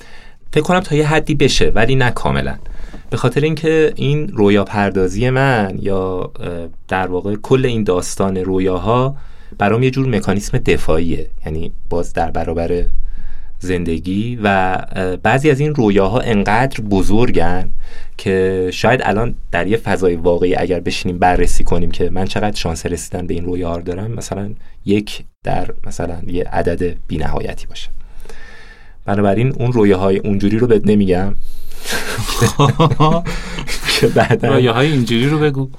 [0.52, 2.58] فکر کنم تا یه حدی بشه ولی نه کاملا.
[3.10, 6.32] به خاطر اینکه این رویا پردازی من یا
[6.88, 9.16] در واقع کل این داستان رویاها
[9.58, 11.26] برام یه جور مکانیسم دفاعیه.
[11.46, 12.84] یعنی باز در برابر
[13.58, 14.78] زندگی و
[15.22, 17.70] بعضی از این رویاها انقدر بزرگن
[18.18, 22.86] که شاید الان در یه فضای واقعی اگر بشینیم بررسی کنیم که من چقدر شانس
[22.86, 24.50] رسیدن به این رویا دارم مثلا
[24.84, 27.88] یک در مثلا یه عدد بینهایتی باشه.
[29.04, 31.34] بنابراین اون رویاهای اونجوری رو بهت نمیگم.
[34.00, 35.70] که بعدا رویاهای اینجوری رو بگو.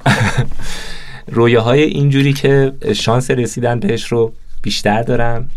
[1.28, 5.50] رویاهای اینجوری که شانس رسیدن بهش رو بیشتر دارم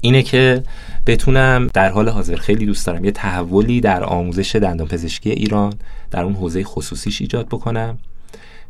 [0.00, 0.62] اینه که
[1.06, 3.04] بتونم در حال حاضر خیلی دوست دارم.
[3.04, 5.72] یه تحولی در آموزش دندان پزشکی ایران
[6.10, 7.98] در اون حوزه خصوصیش ایجاد بکنم.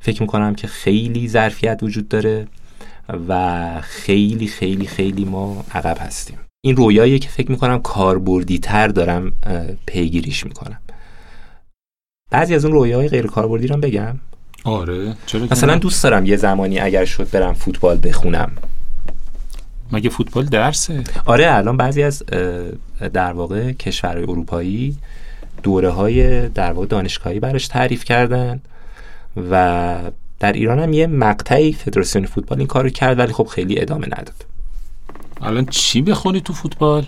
[0.00, 2.46] فکر می‌کنم که خیلی ظرفیت وجود داره
[3.28, 6.38] و خیلی خیلی خیلی ما عقب هستیم.
[6.64, 9.32] این رویایی که فکر می‌کنم کاربردی تر دارم
[9.86, 10.78] پیگیریش می‌کنم.
[12.30, 14.18] بعضی از اون رویاهای غیر کاربردی رو بگم.
[14.64, 18.52] آره چرا مثلا دوست دارم یه زمانی اگر شد برم فوتبال بخونم.
[19.92, 22.22] مگه فوتبال درسه؟ آره الان بعضی از
[23.12, 24.98] در واقع کشورهای اروپایی
[25.62, 28.60] دوره های در واقع دانشگاهی براش تعریف کردن
[29.50, 29.98] و
[30.40, 34.51] در ایران هم یه مقطعی فدراسیون فوتبال این کارو کرد ولی خب خیلی ادامه نداد.
[35.42, 37.06] الان چی بخونی تو فوتبال؟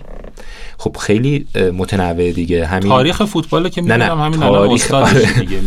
[0.77, 2.65] خب خیلی متنوع دیگه.
[2.65, 5.39] همین تاریخ فوتبال که می‌دونم همین تاریخ آره.
[5.39, 5.59] دیگه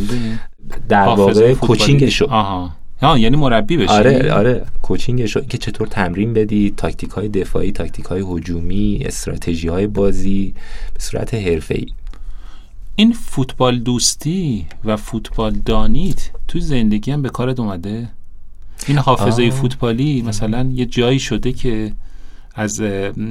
[0.89, 2.27] در واقع کوچینگشو.
[2.31, 2.71] آها.
[3.03, 3.93] ها یعنی مربی بشی.
[3.93, 4.67] آره آره.
[4.83, 5.41] کوچینگشو.
[5.41, 10.55] که چطور تمرین بدی تاکتیک های دفاعی تاکتیک های هجومی استراتژی های بازی
[10.95, 11.87] به صورت حرفه‌ای.
[12.97, 18.09] این فوتبال دوستی و فوتبال دانیت تو زندگی هم به کارت اومده؟
[18.87, 19.51] این حافظه آه.
[19.51, 21.93] فوتبالی مثلا یه جایی شده که
[22.59, 22.83] از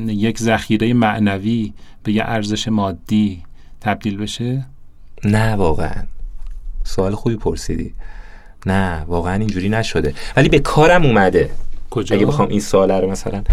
[0.07, 3.43] یک ذخیره معنوی به یه ارزش مادی
[3.81, 4.65] تبدیل بشه؟
[5.23, 6.03] نه واقعا.
[6.83, 7.93] سوال خوبی پرسیدی.
[8.65, 10.13] نه واقعا اینجوری نشده.
[10.35, 11.49] ولی به کارم اومده.
[11.89, 13.43] کجا؟ اگه بخوام این سوال رو مثلا.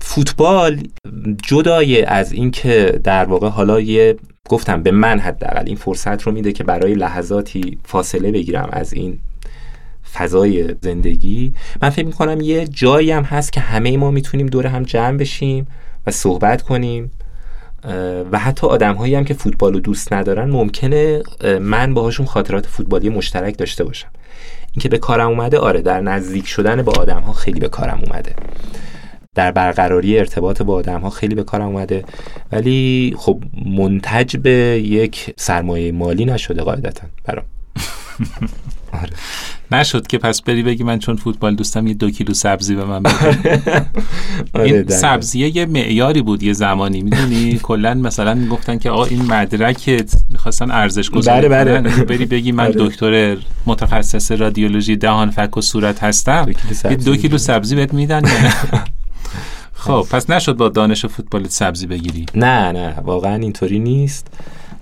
[0.00, 0.82] فوتبال
[1.42, 4.16] جدای از اینکه در واقع حالا یه
[4.48, 9.18] گفتم به من حداقل این فرصت رو میده که برای لحظاتی فاصله بگیرم از این
[10.18, 11.54] فضای زندگی.
[11.82, 15.66] من فکر می‌کنم یه جایی هم هست که همه ما می‌تونیم دور هم جمع بشیم
[16.06, 17.10] و صحبت کنیم.
[18.32, 21.22] و حتی آدم هایی هم که فوتبال رو دوست ندارن ممکنه
[21.60, 24.08] من باهاشون خاطرات فوتبالی مشترک داشته باشم.
[24.72, 28.34] اینکه به کارم اومده آره در نزدیک شدن با آدم ها خیلی به کارم اومده.
[29.34, 32.04] در برقراری ارتباط با آدم ها خیلی به کارم اومده.
[32.52, 34.50] ولی خب منتج به
[34.84, 37.44] یک سرمایه مالی نشده قاعدتا برام.
[39.02, 39.10] آره.
[39.72, 43.02] نشد که پس بری بگی من چون فوتبال دوستم یه دو کیلو سبزی به من
[44.54, 49.22] آره این سبزیه یه معیاری بود یه زمانی می‌دونی؟ کلا مثلا گفتن که آقا این
[49.22, 51.80] مدرکت می‌خواستن ارزش گذاری بله.
[51.80, 52.04] بله.
[52.04, 52.74] بری بگی من آره.
[52.78, 56.52] دکتر متخصص رادیولوژی دهان فک و صورت هستم
[56.82, 58.22] دو, دو کیلو سبزی بهت میدن.
[59.86, 62.94] خب پس نشد با دانش فوتبال سبزی بگیری؟ نه نه.
[63.04, 64.26] واقعا اینطوری نیست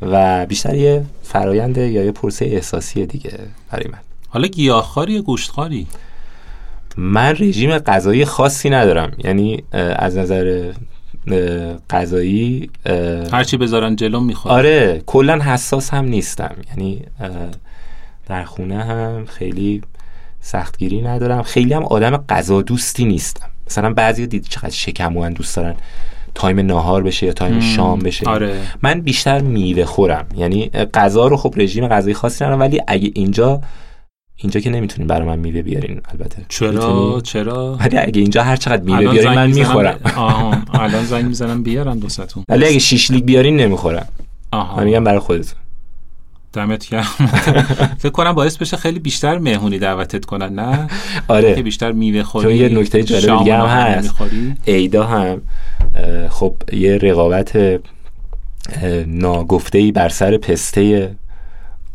[0.02, 3.38] و بیشتر یه فراینده یا یه پرسه احساسی دیگه
[3.70, 3.98] برای من.
[4.34, 5.86] حالا گیاهخواری یا گوشتخواری؟
[6.96, 9.12] من رژیم غذایی خاصی ندارم.
[9.24, 10.72] یعنی از نظر
[11.90, 12.70] غذایی
[13.32, 16.54] هرچی بذارن جلو می‌خوام آره کلا حساس هم نیستم.
[16.70, 17.02] یعنی
[18.26, 19.82] در خونه هم خیلی
[20.40, 21.42] سختگیری ندارم.
[21.42, 23.46] خیلی هم آدم غذا دوستی نیستم.
[23.66, 25.74] مثلا بعضیا دید چقدر شکموان دوست دارن.
[26.34, 28.26] time ناهار بشه یا time شام بشه.
[28.26, 28.60] آره.
[28.82, 30.26] من بیشتر میوه خورم.
[30.36, 32.60] یعنی غذا رو خب رژیم غذایی خاصی ندارم.
[32.60, 33.60] ولی اگه اینجا
[34.36, 36.46] اینجا که نمی‌تونین برای من میوه بیارین البته.
[36.48, 40.00] چرا؟ چرا؟ ولی اگه اینجا هر چقدر میوه بیارین من می‌خورم.
[40.16, 44.08] آها الان زنگ می‌زنم بیارم دوستتون ولی اگه شیشلیک بیارین نمی‌خورم.
[44.50, 44.76] آها.
[44.76, 45.58] من میگم برای خودتون.
[46.52, 47.02] دمت گرم.
[48.02, 50.88] فکر کنم باعث بشه خیلی بیشتر مهمونی دعوتت کنن نه؟
[51.28, 51.54] آره.
[51.54, 54.14] که بیشتر میوه خوری چون یه نکته جالب دیگه هم هست.
[54.64, 55.40] ایدا هم
[56.30, 57.80] خب یه رقابت
[59.06, 61.14] ناگفته ای بر سر پسته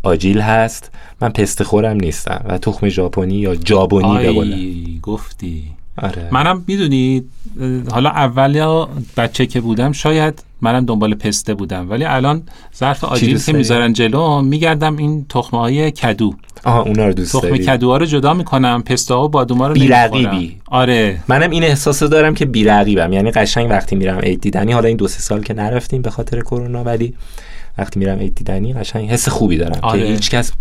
[0.03, 0.91] آجیل هست.
[1.21, 2.45] من پسته خورم نیستم.
[2.45, 5.63] و تخم ژاپنی یا جابونی بقولم گفتی.
[5.97, 6.27] آره.
[6.31, 7.23] منم می‌دونی
[7.91, 11.89] حالا اول یا بچه که بودم شاید منم دنبال پسته بودم.
[11.89, 12.43] ولی الان
[12.77, 16.33] ظرف آجیل که؟ می‌ذارن جلو میگردم این تخمه های کدو.
[16.63, 20.57] آها اونا رو دوست تخم کدوها رو جدا می‌کنم پسته ها و بادوما رو بی‌رقیبی.
[20.67, 21.23] آره.
[21.27, 23.13] منم این احساس دارم که بیرقیبم.
[23.13, 26.41] یعنی قشنگ وقتی میرم عید دیدنی حالا این دو سه سال که نرفتیم به خاطر
[26.41, 27.13] کرونا ولی
[27.80, 29.80] وقتی میرم عید دیدنی قشنگ حس خوبی دارم.
[29.82, 30.00] آره.
[30.00, 30.52] که هیچ کس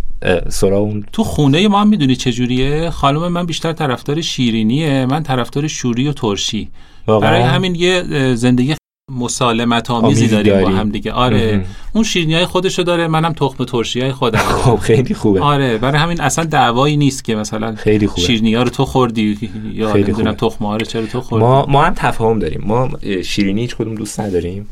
[0.49, 5.67] سراغ اون تو خونه ما هم می‌دونی چجوریه خانم من بیشتر طرفدار شیرینیه من طرفدار
[5.67, 6.69] شوری و ترشی.
[7.07, 8.03] واقعا؟ برای همین یه
[8.35, 8.75] زندگی
[9.11, 10.77] مسالمت آمیزی داریم با داریم.
[10.77, 11.11] هم دیگه.
[11.11, 11.51] آره.
[11.51, 11.65] مهم.
[11.93, 14.39] اون شیرینی های خودشو داره منم تخم ترشی های خودم.
[14.63, 15.41] خب خیلی خوبه.
[15.41, 15.77] آره.
[15.77, 18.21] برای همین اصلا دعوایی نیست که مثلا خیلی خوبه.
[18.21, 20.33] شیرینی ها رو تو خوردی یا نمی‌دونم.
[20.33, 21.45] تخمه ها رو چرا تو خوردی.
[21.45, 22.61] ما ما هم تفاهم داریم.
[22.65, 22.89] ما
[23.23, 24.67] شیرینی هیچ کدوم دوست نداریم.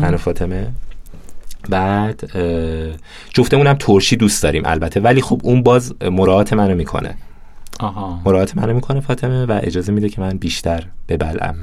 [0.00, 0.72] من و فاطمه.
[1.70, 2.30] بعد
[3.34, 7.14] جفتمون هم ترشی دوست داریم البته ولی خب اون باز مراعات منو می‌کنه.
[7.80, 8.20] آها.
[8.24, 11.54] مراعات منو می‌کنه فاطمه و اجازه میده که من بیشتر ببلم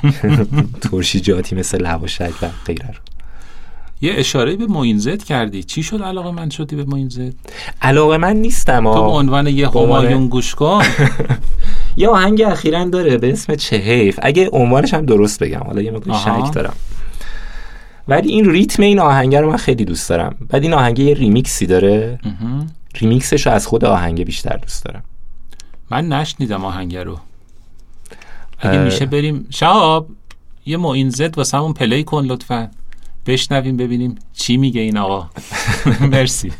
[0.90, 2.94] ترشی جاتی مثل لواشک و غیره رو.
[4.02, 5.62] یه اشاره به موینزت کردی.
[5.62, 7.32] چی شد علاقه من شدی به موینزت
[7.82, 8.98] علاقه من نیستم تو به.
[9.00, 10.82] عنوان یه همایون گوش کن
[11.96, 14.18] یه آهنگ اخیرا داره به اسم چه حیف.
[14.22, 15.62] اگه عنوانش هم درست بگم.
[15.66, 16.16] حالا یه مقدار.
[16.16, 16.74] شک دارم.
[18.10, 20.36] ولی این ریتم این آهنگ رو من خیلی دوست دارم.
[20.48, 22.18] بعد این آهنگ یه ریمیکسی داره.
[23.00, 25.02] ریمیکسش رو از خود آهنگ بیشتر دوست دارم.
[25.90, 27.18] من نشنیدم آهنگه رو.
[28.58, 28.84] اگه اه.
[28.84, 29.46] میشه بریم.
[29.50, 30.08] شهاب
[30.66, 32.70] یه موین زد واسه همون play کن لطفا.
[33.26, 35.30] بشنویم ببینیم چی میگه این آقا.
[36.12, 36.52] مرسی.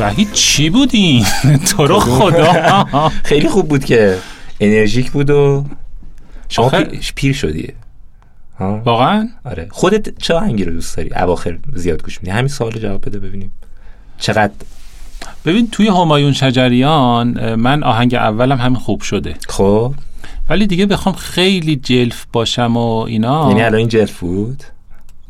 [0.00, 1.24] وحید چی بودین
[1.70, 2.84] تو رو خدا.
[3.24, 4.18] خیلی خوب بود که
[4.60, 5.64] انرژیک بود و
[6.48, 7.72] شما آخه- پیر, شدی.
[8.60, 9.68] واقعا؟ آره.
[9.70, 12.30] خودت چه آهنگی رو دوست داری؟ اواخر زیاد گوش میدی.
[12.30, 13.52] همین سوال جواب بده ببینیم.
[14.18, 14.52] چقدر؟
[15.44, 19.34] ببین توی همایون شجریان من آهنگ اولم همین خوب شده.
[19.48, 19.94] خب.
[20.48, 23.46] ولی دیگه بخوام خیلی جلف باشم و اینا.
[23.48, 24.64] یعنی الان این جلف بود؟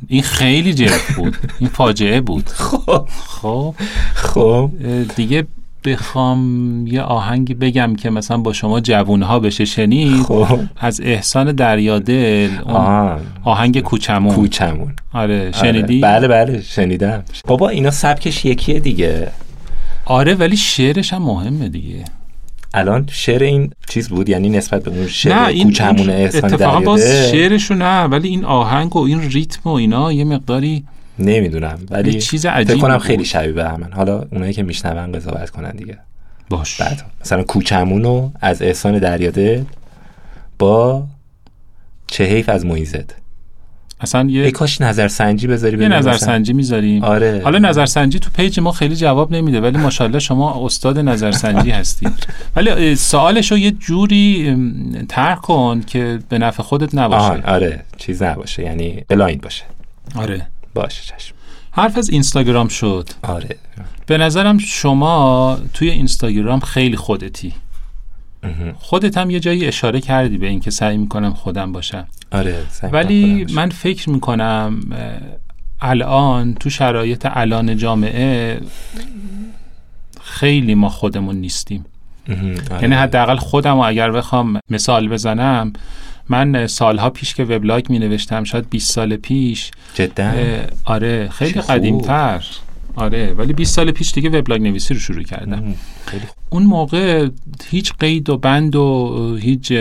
[0.08, 1.36] این خیلی جلف بود.
[1.58, 2.48] این فاجعه بود.
[2.54, 3.08] خب.
[3.24, 3.74] خب.
[4.14, 4.70] خب.
[5.16, 5.46] دیگه
[5.84, 10.22] بخوام یه آهنگی بگم که مثلا با شما جوونها بشه شنید.
[10.22, 10.60] خب.
[10.76, 13.20] از احسان دریادل اون آه.
[13.44, 14.34] آهنگ کوچمون.
[14.34, 14.92] کوچمون.
[15.12, 16.28] آره شنیدی؟ آره.
[16.28, 17.24] بله بله شنیدم.
[17.46, 19.28] بابا اینا سبکش یکیه دیگه.
[20.04, 22.04] آره ولی شعرش هم مهمه دیگه.
[22.74, 27.74] الان شعر این چیز بود یعنی نسبت به اون شعر کوچمون احسان اتفاقا باز شعرشو
[27.74, 30.84] نه ولی این آهنگ و این ریتم و اینا یه مقداری
[31.18, 32.98] نمی‌دونم ولی چیز فکر عجیبی کنم.
[32.98, 35.98] خیلی شبیه به همن حالا اونایی که میشنون قضاوت کنن دیگه.
[36.50, 36.80] باش.
[36.80, 39.66] بعد مثلا کوچمونو از احسان دریاده
[40.58, 41.04] با
[42.06, 43.12] چه حیف از مویزد.
[44.00, 45.88] اصلا ای یه کاش نظرسنجی بذاری یه.
[45.88, 47.04] نظرسنجی می‌ذاریم.
[47.04, 47.40] آره.
[47.44, 52.08] حالا نظرسنجی تو پیج ما خیلی جواب نمیده ولی ماشاءالله شما استاد نظرسنجی هستی
[52.56, 54.56] ولی اه، سوالشو یه جوری
[55.08, 57.42] طرح کن که به نفع خودت نباشه.
[57.46, 57.84] آره.
[57.98, 59.64] چیز نباشه یعنی blind باشه.
[60.16, 60.46] آره.
[60.74, 61.34] باشه چشم.
[61.70, 63.08] حرف از اینستاگرام شد.
[63.22, 63.48] آره.
[64.06, 67.52] به نظرم شما توی اینستاگرام خیلی خودتی.
[68.78, 73.44] خودت هم یه جایی اشاره کردی به اینکه سعی می‌کنم خودم باشم آره سعی ولی
[73.44, 73.54] خودم.
[73.54, 74.80] من فکر می‌کنم
[75.80, 78.60] الان تو شرایط الان جامعه
[80.22, 81.84] خیلی ما خودمون نیستیم.
[82.28, 82.82] آره.
[82.82, 85.72] یعنی حداقل خودم و اگر بخوام مثال بزنم
[86.28, 90.32] من سالها پیش که وبلاگ می نوشتم شاید 20 سال پیش جدا
[90.84, 91.60] آره خیلی.
[91.60, 92.44] قدیمتر
[93.00, 95.74] آره ولی 20 سال پیش دیگه وبلاگ نویسی رو شروع کردم.
[96.06, 96.22] خیلی.
[96.50, 97.28] اون موقع
[97.70, 99.72] هیچ قید و بند و هیچ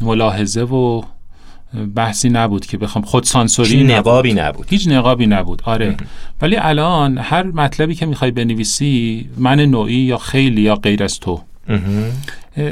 [0.00, 1.02] ملاحظه و
[1.94, 3.92] بحثی نبود که بخوام خود سانسوری هیچ نبود.
[3.92, 5.96] نقابی نبود هیچ نقابی نبود آره
[6.42, 11.40] ولی الان هر مطلبی که می‌خوای بنویسی من نوعی یا خیلی یا غیر از تو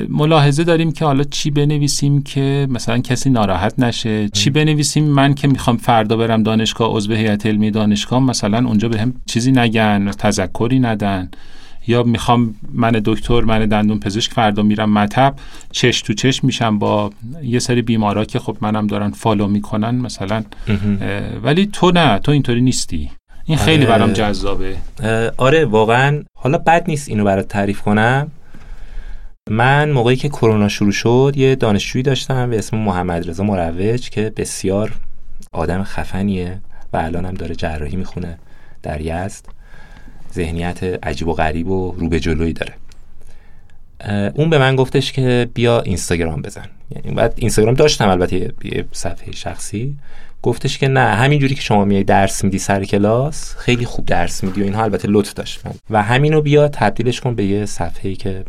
[0.08, 5.48] ملاحظه داریم که حالا چی بنویسیم که مثلا کسی ناراحت نشه؟ چی بنویسیم؟ من که
[5.48, 10.80] می‌خوام فردا برم دانشگاه عضو هیئت علمی دانشگاه مثلا اونجا به هم چیزی نگن تذکری
[10.80, 11.30] ندن.
[11.86, 15.34] یا می‌خوام من دکتر من دندون پزشک فردا میرم مطب
[15.72, 17.10] چش تو چش میشم با
[17.42, 20.44] یه سری بیمارا که خب منم دارن فالو می‌کنن مثلا.
[21.42, 23.10] ولی تو نه تو اینطوری نیستی.
[23.44, 23.98] این خیلی آره.
[23.98, 24.76] برام جذابه.
[25.36, 26.22] آره واقعا.
[26.34, 28.30] حالا بد نیست اینو برات تعریف کنم.
[29.50, 34.32] من موقعی که کرونا شروع شد یه دانشجویی داشتم به اسم محمد رضا مروج که
[34.36, 34.94] بسیار
[35.52, 36.60] آدم خفنیه
[36.92, 38.38] و الان هم داره جراحی می‌خونه
[38.82, 39.44] در یزد.
[40.34, 42.74] ذهنیت عجیب و غریب و رو به جلویی داره.
[44.34, 46.66] اون به من گفتش که بیا اینستاگرام بزن.
[46.90, 49.96] یعنی بعد اینستاگرام داشتم البته یه صفحه شخصی.
[50.42, 54.60] گفتش که نه همینجوری که شما میای درس میدی سر کلاس خیلی خوب درس میدی
[54.60, 55.60] و اینها البته لطف داشت.
[55.90, 58.44] و همینو بیا تبدیلش کن به یه صفحه‌ای که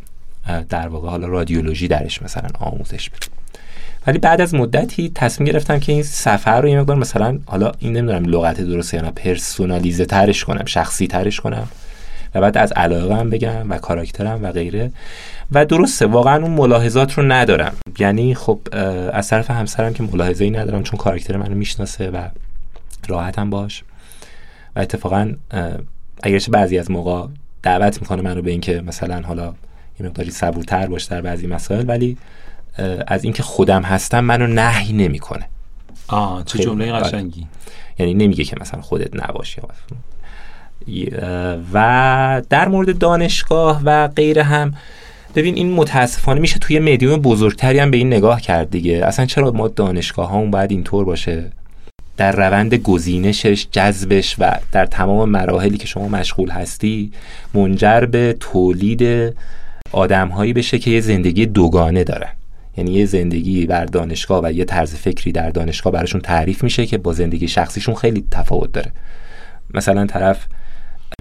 [0.70, 3.28] در واقع حالا رادیولوژی درش مثلا آموزش بده.
[4.08, 7.98] ولی بعد از مدتی تصمیم گرفتم که این سفر رو یه مقدار مثلا حالا این
[7.98, 11.68] نمی‌دونم لغت درسته یا نه پرسونالیزه ترش کنم شخصی ترش کنم
[12.36, 14.92] و بعد از علاقه بگم و کاراکترم و غیره.
[15.52, 17.74] و درسته واقعا اون ملاحظات رو ندارم.
[18.00, 18.60] یعنی خب
[19.14, 22.28] از طرف همسرم که ملاحظه ای ندارم چون کاراکتر منو می‌شناسه و
[23.08, 23.84] راحتم باش.
[24.76, 25.34] و اتفاقا
[26.24, 27.28] اگرچه بعضی از موقع
[27.64, 29.54] دعوت می‌کنه منو به اینکه مثلا حالا
[30.04, 32.18] مقداری صبورتر باش در بعضی مسائل ولی
[33.08, 35.50] از اینکه خودم هستم منو نهی نمی‌کنه.
[36.08, 37.04] آه چه جمله آره.
[37.04, 37.48] قشنگی.
[38.00, 39.62] یعنی نمیگه که مثلا خودت نباشی
[41.74, 44.74] و در مورد دانشگاه و غیره هم
[45.36, 49.06] ببین این متاسفانه میشه توی مدیوم بزرگتری هم به این نگاه کرد دیگه.
[49.06, 51.52] اصلا چرا ما دانشگاه ها باید اینطور باشه؟
[52.18, 57.12] در روند گزینشش جذبش و در تمام مراحلی که شما مشغول هستی
[57.54, 59.34] منجر به تولید
[59.94, 62.32] آدمهایی بشه که یه زندگی دوگانه دارن.
[62.78, 66.98] یعنی یه زندگی بر دانشگاه و یه طرز فکری در دانشگاه براشون تعریف میشه که
[66.98, 68.92] با زندگی شخصیشون خیلی تفاوت داره.
[69.74, 70.46] مثلا طرف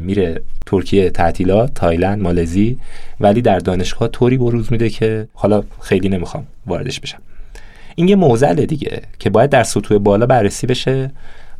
[0.01, 2.79] میره ترکیه تعطیلات تایلند مالزی
[3.20, 7.18] ولی در دانشگاه طوری بروز میده که حالا خیلی نمی‌خوام واردش بشم.
[7.95, 11.11] این یه موزله دیگه که باید در سطوح بالا بررسی بشه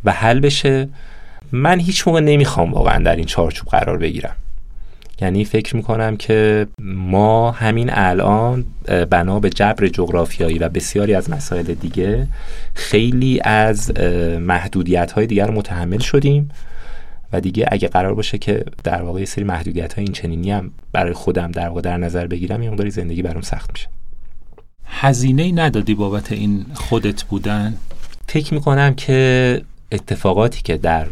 [0.05, 0.89] و حل بشه.
[1.53, 4.37] من هیچ موقع نمی‌خوام واقعا در این چارچوب قرار بگیرم.
[5.23, 8.65] یعنی فکر می‌کنم که ما همین الان
[9.11, 12.29] بنا به جبر جغرافیایی و بسیاری از مسائل دیگه
[12.75, 13.99] خیلی از
[14.41, 16.51] محدودیت های دیگر متحمل شدیم
[17.33, 20.71] و دیگه اگه قرار باشه که در واقع یه سری محدودیت های این چنینی هم
[20.93, 23.89] برای خودم در واقع در نظر بگیرم یه مقداری زندگی برام سخت میشه.
[24.87, 27.75] هزینه ای ندادی بابت این خودت بودن؟
[28.29, 29.61] فکر می‌کنم که
[29.93, 31.07] اتفاقاتی که در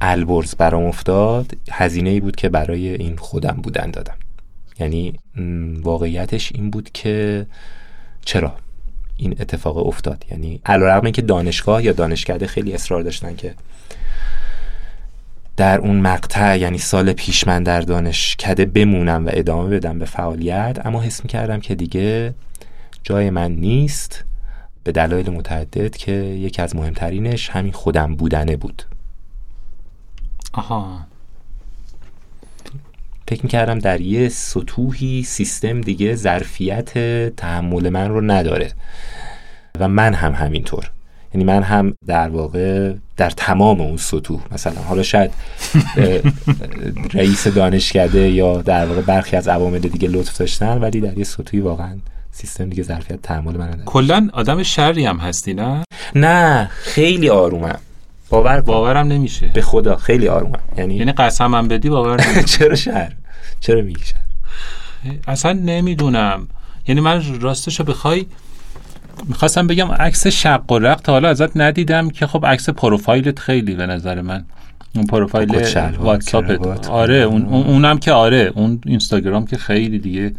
[0.00, 4.16] البرز برام افتاد هزینه ای بود که برای این خودم بودن دادم.
[4.80, 5.18] یعنی
[5.82, 7.46] واقعیتش این بود که
[8.24, 8.54] چرا
[9.16, 13.54] این اتفاق افتاد؟ یعنی علیرغم اینکه دانشگاه یا دانشکده خیلی اصرار داشتن که
[15.56, 20.86] در اون مقطع یعنی سال پیش من در دانشکده بمونم و ادامه بدم به فعالیت
[20.86, 22.34] اما حس می‌کردم که دیگه
[23.02, 24.24] جای من نیست
[24.84, 28.82] به دلایل متعدد که یکی از مهمترینش همین خودم بودنه بود.
[30.56, 31.00] آها.
[33.28, 36.98] فکر می‌کردم در یه سطوحی سیستم دیگه ظرفیت
[37.36, 38.72] تحمل من رو نداره.
[39.80, 40.90] و من هم همینطور.
[41.34, 45.30] یعنی من هم در واقع در تمام اون سطوح مثلا حالا شاید
[47.14, 51.60] رئیس دانشکده یا در واقع برخی از عوامل دیگه لطف داشتن ولی در یه سطوحی
[51.60, 51.98] واقعا
[52.32, 53.84] سیستم دیگه ظرفیت تحمل من نداره.
[53.84, 55.82] کلا آدم شری هم هستی نه؟
[56.14, 57.78] نه خیلی آرومم.
[58.30, 59.50] باور باورم نمیشه.
[59.54, 62.16] به خدا خیلی آرومم یعنی یعنی قسمم بدی باور
[62.58, 63.12] چرا شهر؟
[63.60, 64.20] چرا میگی شهر؟
[65.28, 66.48] اصلا نمی‌دونم.
[66.88, 68.26] یعنی من راستشو بخوای
[69.28, 73.74] می‌خواستم بگم عکس شق و رق تا حالا ازت ندیدم که خب عکس پروفایلت خیلی
[73.74, 74.44] به نظر من.
[74.94, 75.50] اون پروفایل
[75.98, 76.88] واتساپت.
[76.88, 80.32] آره اون اونم که آره اون اینستاگرام که خیلی دیگه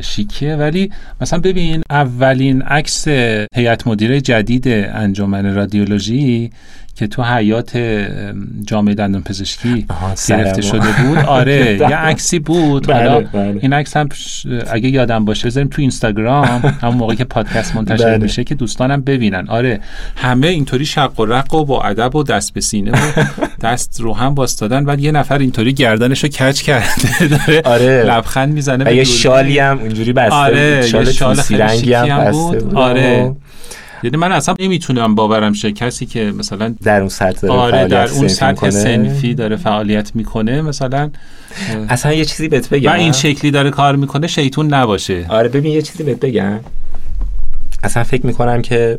[0.00, 0.56] شیکیه.
[0.56, 3.08] ولی مثلا ببین اولین عکس
[3.54, 6.50] هیئت مدیره جدید انجمن رادیولوژی
[6.94, 7.76] که تو حیات
[8.66, 9.86] جامعه دندان پزشکی
[10.28, 13.58] گرفته شده بود آره یه عکسی بود بله، حالا بله.
[13.62, 14.08] این عکس هم
[14.70, 16.44] اگه یادم باشه بذاریم تو اینستاگرام
[16.82, 18.18] همون موقع که پادکست منتشر بله.
[18.18, 19.80] میشه که دوستانم ببینن آره
[20.16, 23.24] همه اینطوری شق و رق و با ادب و دست به سینه و
[23.66, 28.02] دست رو هم باستادن ولی یه نفر اینطوری گردنشو کج کرده داره آره.
[28.02, 29.04] لبخند می‌زنه یه.
[29.04, 30.82] شالی هم اونجوری بسته آره.
[31.12, 33.36] شال رنگی هم بسته بود آره
[34.02, 38.08] یعنی من اصلا نمی‌تونم باورم شه کسی که مثلا در اون سطح داره آره در
[38.08, 38.70] اون سطح.
[38.70, 41.10] سنفی داره فعالیت می‌کنه مثلا
[41.88, 45.26] اصلا یه چیزی بهت و بگم این شکلی داره کار می‌کنه شیطون نباشه.
[45.28, 46.60] آره ببین یه چیزی بهت بگم.
[47.82, 48.98] اصلا فکر می‌کنم که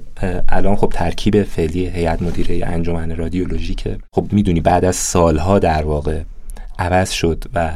[0.49, 5.83] الان خب ترکیب فعلی هیئت مدیره انجمن رادیولوژی که خب می‌دونی بعد از سالها در
[5.83, 6.19] واقع
[6.79, 7.71] عوض شد و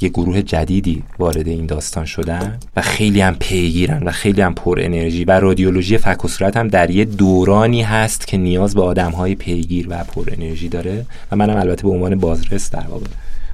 [0.00, 4.78] یه گروه جدیدی وارد این داستان شدن و خیلی هم پیگیرن و خیلی هم پر
[4.80, 6.18] انرژی و رادیولوژی فک
[6.56, 11.06] هم در یه دورانی هست که نیاز به آدم های پیگیر و پر انرژی داره
[11.32, 13.06] و منم البته به عنوان بازرس در واقع.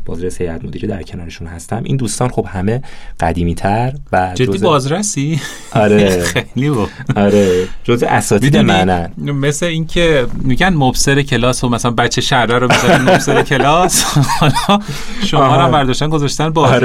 [0.04, 1.82] بازرس هیئت مدیره در کنارشون هستم.
[1.84, 2.82] این دوستان خب همه
[3.20, 5.40] قدیمی تر و جدی بازرسی؟
[5.72, 6.22] آره.
[6.54, 7.68] خیلی با آره.
[7.84, 13.42] جزء اساتید منن مثل اینکه میگن مبصر کلاس و مثلا بچه شهره رو می‌ذارن مبصر
[13.42, 14.04] کلاس.
[14.40, 14.82] حالا
[15.24, 16.82] شما رو برداشتن گذاشتن بازرس.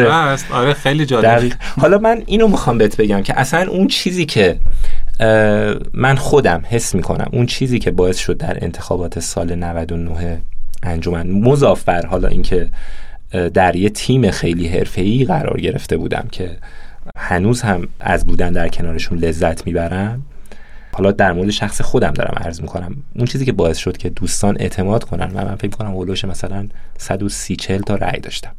[0.52, 0.62] آره.
[0.62, 1.54] آره خیلی جالب.
[1.82, 4.60] حالا من اینو می‌خوام بهت بگم که اصلا اون چیزی که
[5.94, 10.42] من خودم حس می‌کنم اون چیزی که باعث شد در انتخابات سال 99
[10.84, 12.70] انجمن مضاف بر حالا اینکه
[13.54, 16.58] در یه تیم خیلی حرفه‌ای قرار گرفته بودم که
[17.18, 20.22] هنوز هم از بودن در کنارشون لذت می‌برم.
[20.94, 22.96] حالا در مورد شخص خودم دارم عرض می‌کنم.
[23.16, 26.68] اون چیزی که باعث شد که دوستان اعتماد کنن و من فکر کنم هولوش مثلا
[26.98, 28.52] 130 40 تا رأی داشتم.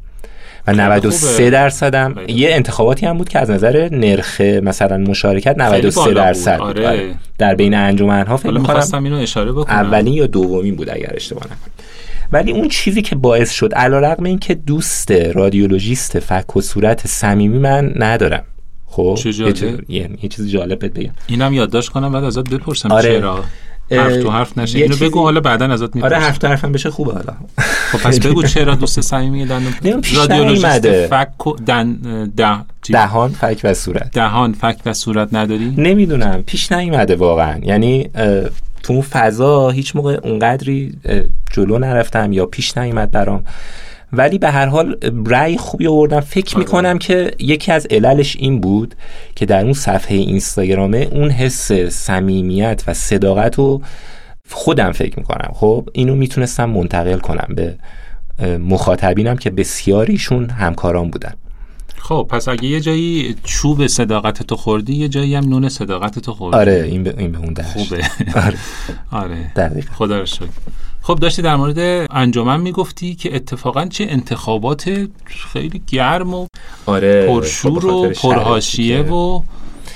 [0.67, 6.61] و 93 درصدم یه انتخاباتی هم بود که از نظر نرخ مثلا مشارکت 93 درصد
[6.61, 6.89] آره.
[6.89, 7.15] آره.
[7.39, 9.77] در بین انجمنها فکر می‌کنم اینو اشاره بکنم.
[9.77, 11.59] اولین یا دومین بود اگر اشتباه نکنم.
[12.33, 17.93] ولی اون چیزی که باعث شد علیرغم اینکه دوست رادیولوژیست فک و صورت صمیمی من
[17.97, 18.43] ندارم.
[18.87, 19.75] خب؟ یه, چیز...
[19.89, 21.13] یه چیز جالب بگم.
[21.27, 23.21] اینم یادداشت کنم بعد ازت بپرسم آره.
[23.21, 23.45] چرا؟
[23.91, 24.79] حرف تو حرف نشه.
[24.79, 26.15] اینو بگو حالا بعدا ازت می‌پرسم.
[26.15, 27.33] آره حرف تو حرفم بشه خوبه حالا.
[27.93, 31.29] خب پس بگو چرا دوست صمیمی دندون رادیولوژیست فک
[31.67, 31.93] دن
[32.37, 32.59] ده
[32.93, 34.11] دهان فک و صورت.
[34.13, 37.59] دهان فک و صورت نداری؟ نمی‌دونم پیش نیومده واقعا.
[37.63, 38.11] یعنی
[38.87, 40.93] تو اون فضا هیچ موقع اونقدری
[41.53, 43.45] جلو نرفتم یا پیش نیومد برام.
[44.13, 46.21] ولی به هر حال رأی خوبی آوردم.
[46.21, 46.59] فکر آره.
[46.59, 48.95] می‌کنم که یکی از عللش این بود
[49.37, 53.83] که در اون صفحه اینستاگرامه اون حس صمیمیت و صداقت رو
[54.51, 55.51] خودم فکر می‌کنم.
[55.55, 57.77] خب اینو می‌تونستم منتقل کنم به
[58.59, 61.33] مخاطبینم که بسیاریشون همکاران بودن.
[62.09, 66.33] خب پس اگه یه جایی چوب صداقت تو خوردی یه جایی هم نون صداقت تو
[66.33, 66.59] خوردی.
[66.59, 67.73] آره این به, این به اون درش.
[67.73, 68.11] خوبه.
[68.47, 68.59] آره,
[69.11, 69.53] آره.
[69.57, 69.95] دقیقا.
[69.95, 70.47] خدا رو شکر.
[71.03, 76.47] خب داشتی در مورد انجمن می‌گفتی که اتفاقا چه انتخابات خیلی گرم و
[76.87, 77.27] آره.
[77.27, 79.43] پرشور و پرهاشیه و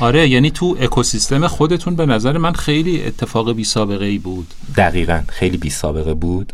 [0.00, 4.46] آره یعنی تو اکوسیستم خودتون به نظر من خیلی اتفاق بی سابقه ای بود.
[4.76, 6.52] دقیقا خیلی بی سابقه بود.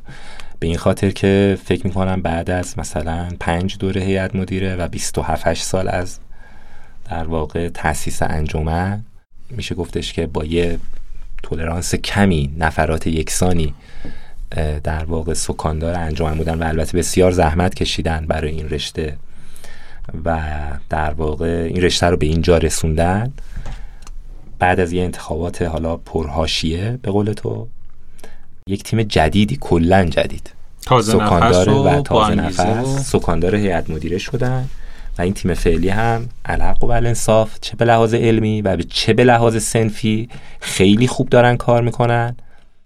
[0.67, 5.55] به این خاطر که فکر می‌کنم بعد از مثلا پنج دوره هیئت مدیره و 27
[5.55, 6.19] سال از
[7.11, 9.05] در واقع تاسیس انجمن
[9.51, 10.79] میشه گفتش که با یه
[11.43, 13.75] تولرانس کمی نفرات یکسانی
[14.85, 19.17] در واقع سکاندار انجمن بودن و البته بسیار زحمت کشیدن برای این رشته
[20.25, 20.41] و
[20.89, 23.33] در واقع این رشته رو به اینجا رسوندن.
[24.59, 27.69] بعد از یه انتخابات حالا پرهاشیه به قول تو
[28.69, 30.56] یک تیم جدیدی کلا جدید.
[30.87, 33.11] تازه سکاندار و, تازه نفس.
[33.13, 34.69] سکاندار هیئت مدیره شدن
[35.19, 39.25] و این تیم فعلی هم الحق و انصاف چه به لحاظ علمی و چه به
[39.25, 40.29] لحاظ سنفی
[40.61, 42.37] خیلی خوب دارن کار می‌کنن.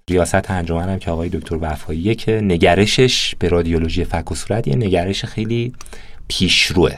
[0.08, 4.76] ریاست انجمن هم که آقای دکتر وفاییه که نگرشش به رادیولوژی فک و صورت یه
[4.76, 5.72] نگرش خیلی
[6.28, 6.94] پیشروه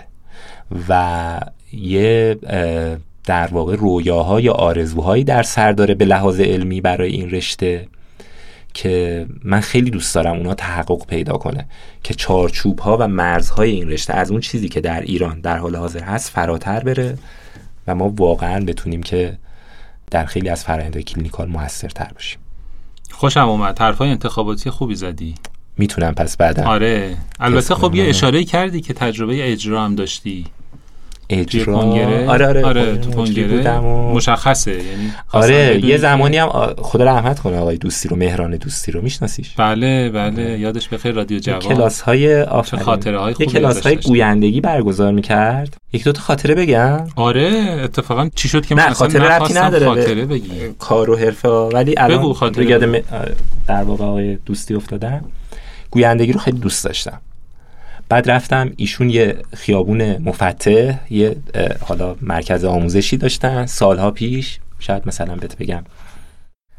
[0.89, 1.41] و
[1.73, 2.37] یه
[3.25, 7.87] در واقع رویاها یا آرزوهایی در سر داره به لحاظ علمی برای این رشته.
[8.75, 11.66] که من خیلی دوست دارم اونا تحقق پیدا کنه
[12.03, 15.77] که چارچوب ها و مرزهای این رشته از اون چیزی که در ایران در حال
[15.77, 17.18] حاضر هست فراتر بره
[17.87, 19.39] و ما واقعا بتونیم که
[20.11, 22.39] در خیلی از فرآیندهای کلینیکال موثرتر باشیم
[23.11, 23.79] خوشم اومد.
[23.81, 25.35] حرفای انتخاباتی خوبی زدی.
[25.79, 26.64] می‌تونم پس بعدا.
[26.64, 27.16] آره.
[27.41, 30.47] البته خب یه اشاره کردی که تجربه اجرا هم داشتی.
[31.33, 34.12] اجرا آره آره, آره تو بودم و...
[34.12, 39.03] مشخصه یعنی آره یه زمانی هم خدا رحمت کنه آقای دوستی رو مهران دوستی رو.
[39.03, 40.59] میشناسیش؟ بله بله.
[40.59, 41.61] یادش بخیر رادیو جوان.
[41.61, 45.76] کلاس های خاطره های خوبی کلاس های گویندگی برگزار می‌کرد.
[45.93, 47.07] یک دو تا خاطره بگم.
[47.16, 51.49] آره اتفاقا چی شد که من نه خاطره ربطی نداره خاطره بگی کار و حرفه.
[51.49, 53.05] ولی الان یاد
[53.66, 55.24] در واقع آقای دوستی افتادم
[55.91, 57.20] گویندگی رو خیلی دوست داشتم.
[58.13, 61.37] بعد رفتم ایشون یه خیابون مفتح یه
[61.81, 63.67] حالا مرکز آموزشی داشتن.
[63.67, 65.83] سالها پیش شاید مثلا بهت بگم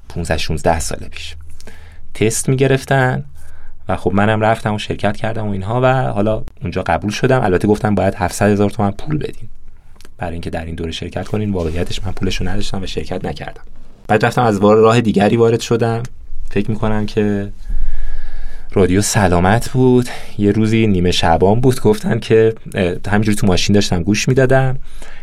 [0.09, 1.35] 15 16 سال پیش.
[2.13, 3.23] تست می‌گرفتن
[3.89, 7.41] و خب منم رفتم و شرکت کردم و اینها و حالا اونجا قبول شدم.
[7.43, 9.49] البته گفتم باید 700 هزار تومن پول بدین.
[10.17, 13.63] برای اینکه در این دوره شرکت کنین واقعیتش من پولشو نداشتم و شرکت نکردم.
[14.07, 16.03] بعد رفتم از راه دیگری وارد شدم.
[16.49, 17.51] فکر می‌کنم که
[18.73, 20.09] رادیو سلامت بود.
[20.37, 21.81] یه روزی نیمه شبان بود.
[21.81, 22.53] گفتن که
[23.07, 24.77] همینجوری تو ماشین داشتم گوش می‌دادم.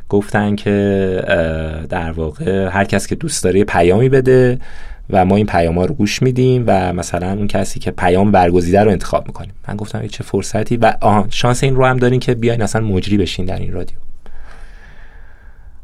[0.08, 0.74] گفتن که
[1.88, 4.58] در واقع هر کس که دوست داره پیامی بده
[5.10, 8.84] و ما این پیام ها رو گوش میدیم و مثلا اون کسی که پیام برگزیده
[8.84, 9.52] رو انتخاب می‌کنیم.
[9.68, 13.18] من گفتم چه فرصتی و آها شانس این رو هم دارین که بیاین اصلا مجری
[13.18, 13.96] بشین در این رادیو.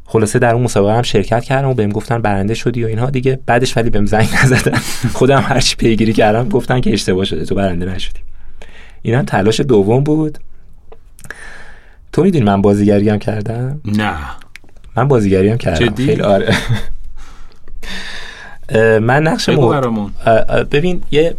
[0.09, 3.09] خلاصه در اون مسابقه هم شرکت کردم و بهم گفتن برنده شدی و اینها.
[3.09, 4.77] دیگه بعدش ولی بهم زنگ نزدن.
[5.17, 8.19] خودم هرچی پیگیری کردم گفتن که اشتباه شده تو برنده نشدی.
[9.01, 10.37] این هم تلاش دوم بود.
[12.11, 14.15] تو می‌دونی من بازیگری هم کردم؟ نه.
[14.95, 15.85] من بازیگری هم کردم.
[15.85, 16.55] جدی؟ خیلی آره.
[18.99, 19.49] من نقش
[20.71, 21.35] ببین یه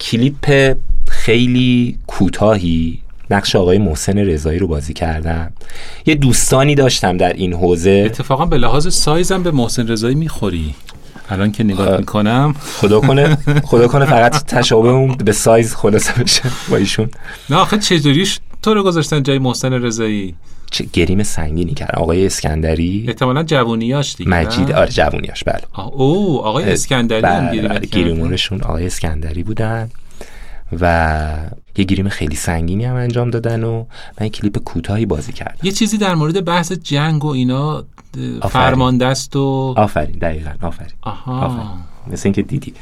[0.00, 0.76] کلیپ
[1.08, 2.98] خیلی کوتاهی
[3.30, 5.52] نقش آقای محسن رضایی رو بازی کردم.
[6.06, 8.02] یه دوستانی داشتم در این حوزه.
[8.06, 10.74] اتفاقا به لحاظ سایزم به محسن رضایی می‌خوری.
[11.30, 11.98] الان که نگاه آه.
[11.98, 12.54] می‌کنم.
[12.76, 13.36] خدا کنه
[13.70, 17.10] خدا کنه فقط تشابهمون به سایز خلاصه بشه با ایشون.
[17.50, 20.34] نه آخه چجوریش تو رو گذاشتن جای محسن رضایی؟
[20.70, 25.44] چه گریم سنگینی کردن آقای اسکندری؟ احتمالا جوونیاش دیگه؟ مجید آره جوونیاش.
[25.44, 25.80] بله.
[25.92, 27.78] او آقای اسکندری بله، بله، کردن.
[27.78, 29.90] گریمونشون آقای اسکندری بودن
[30.80, 31.26] و
[31.76, 33.84] یه گریم خیلی سنگینی هم انجام دادن و
[34.20, 35.58] من کلیپ کوتاهی بازی کردم.
[35.62, 37.84] یه چیزی در مورد بحث جنگ و اینا
[38.50, 40.92] فرمانده است و آفرین دقیقا آفرین.
[41.02, 41.40] آها.
[41.40, 41.68] آفرین.
[42.06, 42.74] مثل اینکه دیدی.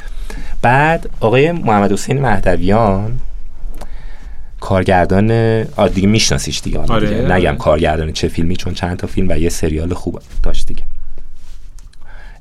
[0.63, 3.19] بعد آقای محمد حسین مهدویان
[4.61, 5.31] کارگردان
[5.77, 7.35] آ دیگه میشناسیش دیگه آره، دیگه آره.
[7.35, 10.83] نگم کارگردان چه فیلمی چون چند تا فیلم و یه سریال خوب داشت دیگه.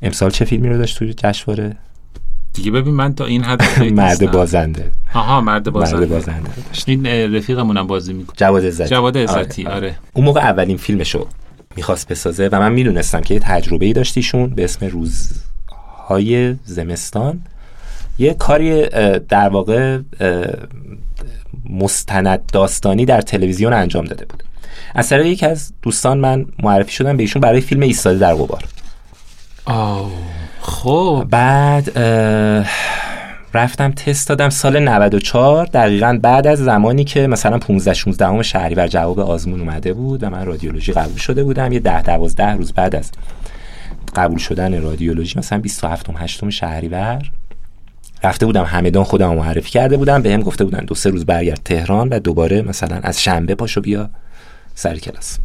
[0.02, 1.76] امسال چه فیلمی رو داشت توی جشنواره؟
[2.54, 4.32] دیگه ببین من تا این حد مرد.
[4.32, 4.92] بازنده.
[5.14, 6.50] آها مرد بازنده مرد بازنده.
[6.88, 8.36] این رفیقمونم بازی می‌کنه.
[8.38, 8.90] جواد عزتی.
[8.90, 9.76] جواد عزتی آره.
[9.76, 11.28] آره اون موقع اولین فیلمشو
[11.76, 17.42] می‌خواست بسازه و من می‌دونستم که یه تجربه ای داشتیشون به اسم روزهای زمستان.
[18.20, 18.86] یه کاری
[19.30, 20.00] در واقع
[21.70, 24.44] مستند داستانی در تلویزیون انجام داده بود.
[24.96, 28.64] از طریق یکی از دوستان من معرفی شدم به ایشون برای فیلم ایستاده در غبار.
[30.62, 32.00] خب بعد
[33.54, 39.20] رفتم تست دادم سال 94 دقیقا بعد از زمانی که مثلا 15 16 شهریور جواب
[39.20, 43.12] آزمون اومده بود و من رادیولوژی قبول شده بودم یه 10 12 روز بعد از
[44.16, 47.32] قبول شدن رادیولوژی مثلا 27 8 شهریور
[48.24, 52.10] رفته بودم همدان خودم معرفی کرده بودم بهم گفته بودن دو سه روز برگرد تهران
[52.10, 54.10] و دوباره مثلا از شنبه پاشو بیا
[54.76, 55.40] سر کلاس.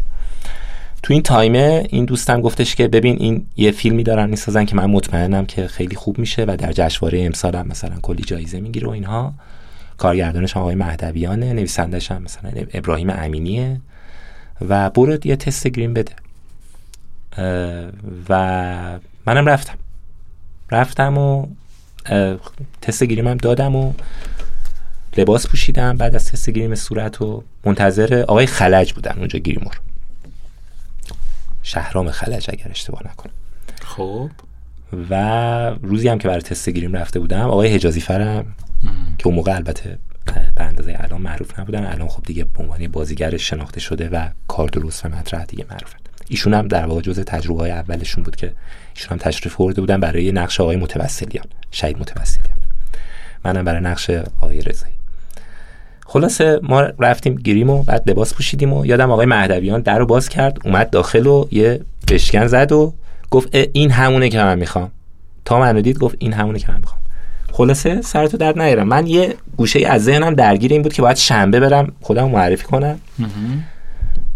[1.05, 4.87] تو این تایمه این دوستم گفتش که ببین این یه فیلمی دارن می‌سازن که من
[4.87, 8.91] مطمئنم که خیلی خوب میشه و در جشنواره امسال هم مثلا کلی جایزه می‌گیره و
[8.91, 9.35] اینها.
[9.99, 13.81] کارگردانش آقای مهدویانه نویسندش هم مثلا ابراهیم امینیه.
[14.69, 16.13] و برو یه تست گرین بده.
[18.29, 19.79] و منم رفتم.
[20.71, 21.47] رفتم و
[22.83, 23.93] تست گریم هم دادم و
[25.17, 25.97] لباس پوشیدم.
[25.97, 29.81] بعد از تست گریم صورت و منتظر آقای خلج بودن اونجا گریمور
[31.65, 33.33] شهرام خلج اگر اشتباه نکنم.
[33.83, 34.31] خب.
[35.11, 35.15] و
[35.83, 38.55] روزی هم که برای تست گریم رفته بودم آقای حجازی فرم
[39.19, 39.99] که اون موقع البته
[40.55, 44.69] به اندازه الان معروف نبودن الان خب دیگه به عنوان بازیگر شناخته شده و کار
[44.69, 45.99] درست و مطرح دیگه معروفن.
[46.29, 48.53] ایشون هم در واقع جز تجربه های اولشون بود که
[48.95, 52.59] ایشون هم تشریف برده بودن برای نقش آقای متوسلیان شهید متوسلیان.
[53.45, 54.95] منم برای نقش آقای رضایی.
[56.05, 60.29] خلاصه ما رفتیم گریم و بعد لباس پوشیدیم و یادم آقای مهدویان در رو باز
[60.29, 61.81] کرد اومد داخل و یه
[62.11, 62.95] بشکن زد و
[63.31, 64.91] گفت این همونه که من می‌خوام.
[65.45, 67.01] تا منو دید گفت این همونه که من می‌خوام.
[67.53, 68.89] خلاصه سرتو درد نیارم.
[68.89, 72.99] من یه گوشه از ذهنم درگیر این بود که باید شنبه برم خودم معرفی کنم.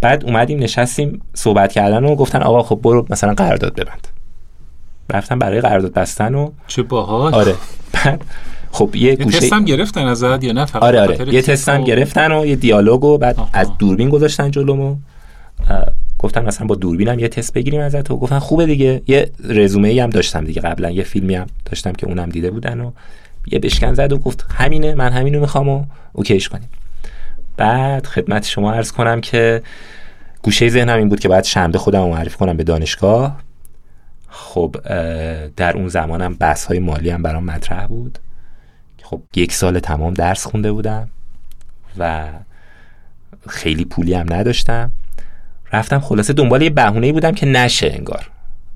[0.01, 4.09] بعد اومدیم نشستیم صحبت کردن و گفتن آقا خب برو مثلا قرارداد ببند.
[5.11, 7.35] رفتم برای قرارداد بستن و چه باحال.
[7.35, 7.55] آره.
[7.93, 8.25] بعد
[8.73, 11.35] خب یه یه گوشه تستم گرفتن ازت یا نه؟ فقط آره آره.
[11.35, 13.51] یه تستم و- گرفتن و یه دیالوگ و بعد آها.
[13.53, 14.97] از دوربین گذاشتن جلومو.
[15.71, 15.87] اه،
[16.19, 19.03] گفتن مثلا با دوربینم یه تست بگیریم ازت و گفتن خوبه دیگه.
[19.07, 20.91] یه رزومه ای هم داشتم دیگه قبلا.
[20.91, 22.91] یه فیلمی هم داشتم که اونم دیده بودن و
[23.47, 26.69] یه بشکن زد و گفت همینه من همینو می‌خوام و اوکیش کنیم.
[27.57, 29.62] بعد خدمت شما عرض کنم که
[30.43, 33.37] گوشه ذهنم این بود که باید شنبه خودم رو معرفی کنم به دانشگاه.
[34.29, 34.77] خب
[35.57, 38.19] در اون زمانم بحث های مالی هم برام مطرح بود.
[39.11, 41.09] خب یک سال تمام درس خونده بودم
[41.99, 42.29] و
[43.49, 44.91] خیلی پولی هم نداشتم.
[45.73, 48.31] رفتم خلاصه دنبال یه بهونه بودم که نشه انگار.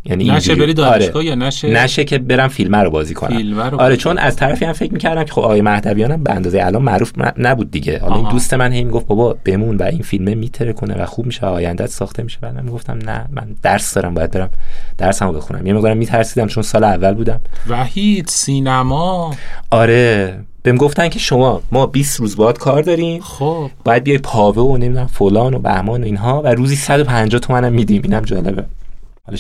[0.04, 1.24] یعنی نشه بری دانشگاه آره.
[1.24, 3.36] یا نشه؟ نشه که برم فیلمه رو بازی کنم.
[3.36, 6.62] فیلمه رو آره چون از طرفی هم فکر می‌کردم که خب آقای مهدویانم به اندازه
[6.62, 7.98] الان معروف نبود دیگه.
[7.98, 8.28] حالا این.
[8.28, 11.86] دوست من هی گفت بابا بمون و این فیلمه میتره کنه و خوب میشه آیندت
[11.86, 12.38] ساخته میشه.
[12.40, 14.50] بعد من می‌گفتم نه من درس دارم باید برم
[14.98, 15.66] درسمو بخونم.
[15.66, 17.40] یه مقدارم میترسیدم چون سال اول بودم.
[17.68, 19.34] وحید سینما؟
[19.70, 20.38] آره.
[20.62, 23.20] بهم گفتن که شما ما 20 روز باید کار داریم.
[23.20, 23.70] خب.
[23.84, 28.02] باید بیای پاوه و نمی‌دونم فلان و بهمان و اینها و روزی 150 تومنم میدیم.
[28.04, 28.64] اینم جالبه.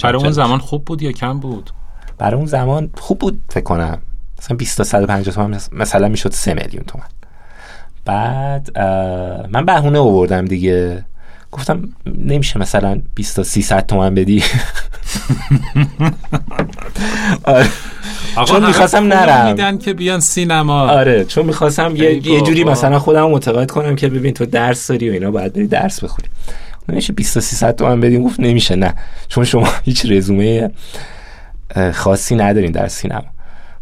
[0.02, 1.70] برای اون زمان خوب بود یا کم بود؟
[2.18, 3.98] برای اون زمان خوب بود فکر کنم.
[4.38, 7.04] مثلا 20 تا 150 تومن مثلا می‌شد 3 میلیون تومن.
[8.04, 8.78] بعد
[9.48, 11.04] من بهونه آوردم دیگه.
[11.52, 14.44] گفتم نمیشه مثلا 20 تا 300 تومن بدی.
[17.44, 17.66] آره.
[18.46, 19.46] چون می‌خواستم نرم.
[19.46, 20.80] میدن که بیان سینما.
[20.80, 25.10] آره چون می‌خواستم یه, یه جوری مثلا خودم متقاعد کنم که ببین تو درس داری
[25.10, 26.28] و اینا باید بری درس بخوری
[26.88, 28.94] نمیشه 20 تا 300 تومن بدیم گفت نمیشه نه.
[29.28, 30.70] چون شما هیچ رزومه
[31.92, 33.24] خاصی ندارین در سینما.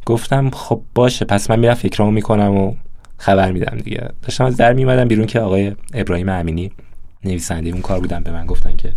[0.06, 2.74] گفتم خب باشه پس من میرم فکرامو می‌کنم و
[3.18, 4.08] خبر میدم دیگه.
[4.22, 6.70] داشتم از در میمدم بیرون که آقای ابراهیم امینی
[7.24, 8.92] نویسنده اون کار بودن به من گفتن که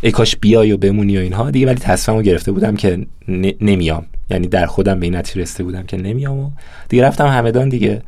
[0.00, 3.06] ای کاش بیای و بمونی و اینها دیگه ولی تصمیمو گرفته بودم که
[3.60, 4.06] نمیام.
[4.30, 5.22] یعنی در خودم به این
[5.58, 6.50] بودم که نمیام و
[6.88, 8.02] دیگه رفتم همدان دیگه.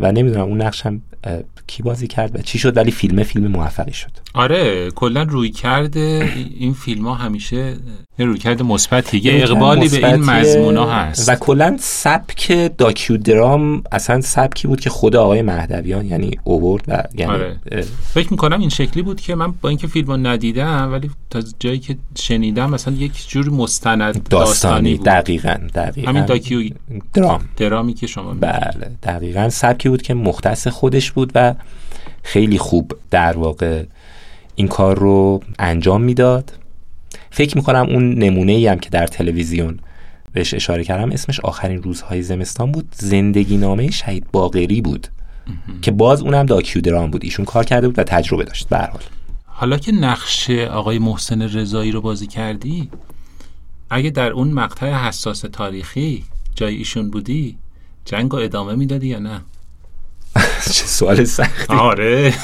[0.00, 1.02] و نمی‌دونم اون نقشم
[1.66, 4.10] کی بازی کرد و چی شد؟ ولی فیلم فیلم موفقی شد.
[4.34, 7.76] آره کلا روی کرده این فیلم ها همیشه
[8.18, 9.18] روی کرده مثبتی.
[9.18, 11.28] یه اقبالی به این مضمون ها هست.
[11.28, 17.02] و کلا سبک داکیو درام اصلا سبکی بود که خود آقای مهدویان یعنی اوورد و
[17.14, 17.56] یعنی آره.
[18.14, 21.78] فکر می‌کنم این شکلی بود که من با اینکه فیلم رو ندیدم ولی تا جایی
[21.78, 25.06] که شنیدم مثلا یک جور مستند داستانی, بود.
[25.06, 26.10] دقیقاً دقیقاً.
[26.10, 26.70] همین داکیو
[27.14, 27.40] درام.
[27.56, 31.54] درامی که شما بله دقیقاً سبکی بود که مختص خودش بود و
[32.22, 33.84] خیلی خوب در واقع
[34.54, 36.52] این کار رو انجام می‌داد.
[37.30, 39.78] فکر می‌کنم اون نمونه ای هم که در تلویزیون
[40.32, 42.88] بهش اشاره کردم اسمش آخرین روزهای زمستان بود.
[42.92, 45.08] زندگی نامه شهید باقری بود.
[45.82, 47.24] که باز اونم داکیو درام بود.
[47.24, 49.02] ایشون کار کرده بود و تجربه داشت به حال.
[49.46, 52.90] حالا که نقش آقای محسن رضایی رو بازی کردی
[53.90, 57.56] اگه در اون مقطع حساس تاریخی جای ایشون بودی
[58.04, 59.40] جنگ رو ادامه می‌دادی یا نه؟
[60.64, 61.74] چه سوال سختی.
[61.74, 62.34] آره.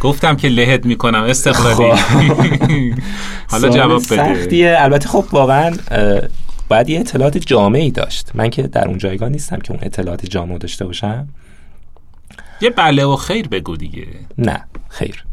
[0.00, 1.94] گفتم که لهت می‌کنم استقلالی.
[1.96, 2.22] خب.
[3.50, 4.34] حالا جواب بده.
[4.34, 4.76] سختیه.
[4.78, 5.76] البته خب واقعا
[6.68, 8.30] باید یه اطلاعات جامعی داشت.
[8.34, 11.28] من که در اون جایگاه نیستم که اون اطلاعات جامعه داشته باشم.
[12.60, 14.06] یه بله و خیر بگو دیگه.
[14.38, 15.24] نه خیر.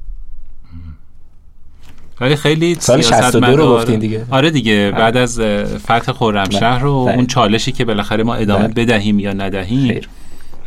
[2.22, 4.26] ولی خیلی سال 62 رو گفتین دیگه.
[4.32, 4.94] آره دیگه.
[4.98, 5.40] بعد از
[5.78, 9.88] فتح خرمشهر و اون چالشی که بالاخره ما ادامه بدهیم یا ندهیم.
[9.94, 10.10] خیر.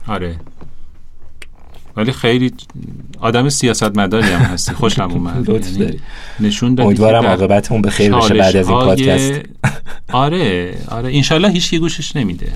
[0.08, 0.36] آره.
[1.98, 2.52] ولی خیلی
[3.20, 4.72] آدم سیاستمداری هم هستی.
[4.72, 5.48] خوشم اومد.
[5.48, 6.00] یعنی
[6.40, 9.32] نشون دادی امیدوارم عاقبتمون به خیر بشه بعد از این پادکست.
[10.12, 11.14] آره آره.
[11.14, 12.52] انشالله هیچ کی گوشش نمیده.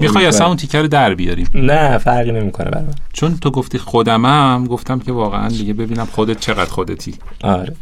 [0.00, 1.46] می‌خوای اصلا اون تیکر رو در بیاریم.
[1.54, 2.94] نه فرقی نمی‌کنه برام.
[3.12, 7.14] چون تو گفتی خودمم گفتم که واقعا دیگه ببینم خودت چقدر خودتی.
[7.42, 7.72] آره.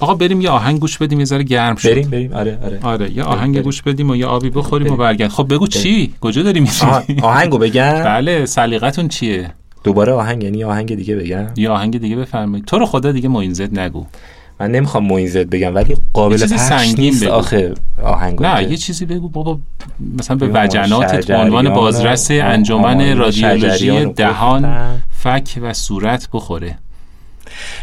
[0.00, 1.90] آقا بریم یه آهنگ گوش بدیم یه ذره گرم شد.
[1.90, 2.32] بریم بریم.
[2.32, 2.78] آره آره.
[2.82, 5.30] آره یه آهنگ گوش بدیم و یه آبی بخوریم و برگرد.
[5.30, 8.04] خب بگو چی؟ کجا داری میری؟ آهنگو بگم.
[8.04, 9.50] بله سلیقتون چیه؟
[9.84, 11.46] دوباره آهنگ یعنی آهنگ دیگه بگم.
[11.56, 12.64] یه آهنگ دیگه بفرمایید.
[12.64, 14.04] تو رو خدا دیگه موینزد نگو.
[14.60, 17.32] من نمی‌خوام موینزد بگم ولی قابل پخش نیست بگو.
[17.32, 19.58] آخه آهنگ نه یه چیزی بگو بابا.
[20.18, 24.76] مثلا به وجنات عنوان بازرس انجمن رادیولوژی دهان
[25.10, 26.78] فک و صورت بخوره.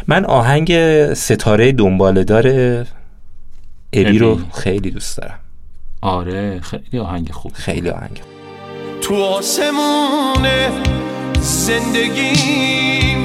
[0.06, 0.74] من آهنگ
[1.14, 2.46] ستاره دنبالدار
[3.92, 5.38] ابی رو خیلی دوست دارم.
[6.02, 7.52] آره خیلی آهنگ خوب.
[7.54, 8.20] خیلی آهنگ.
[9.00, 10.46] تو آسمون
[11.40, 13.18] زندگیم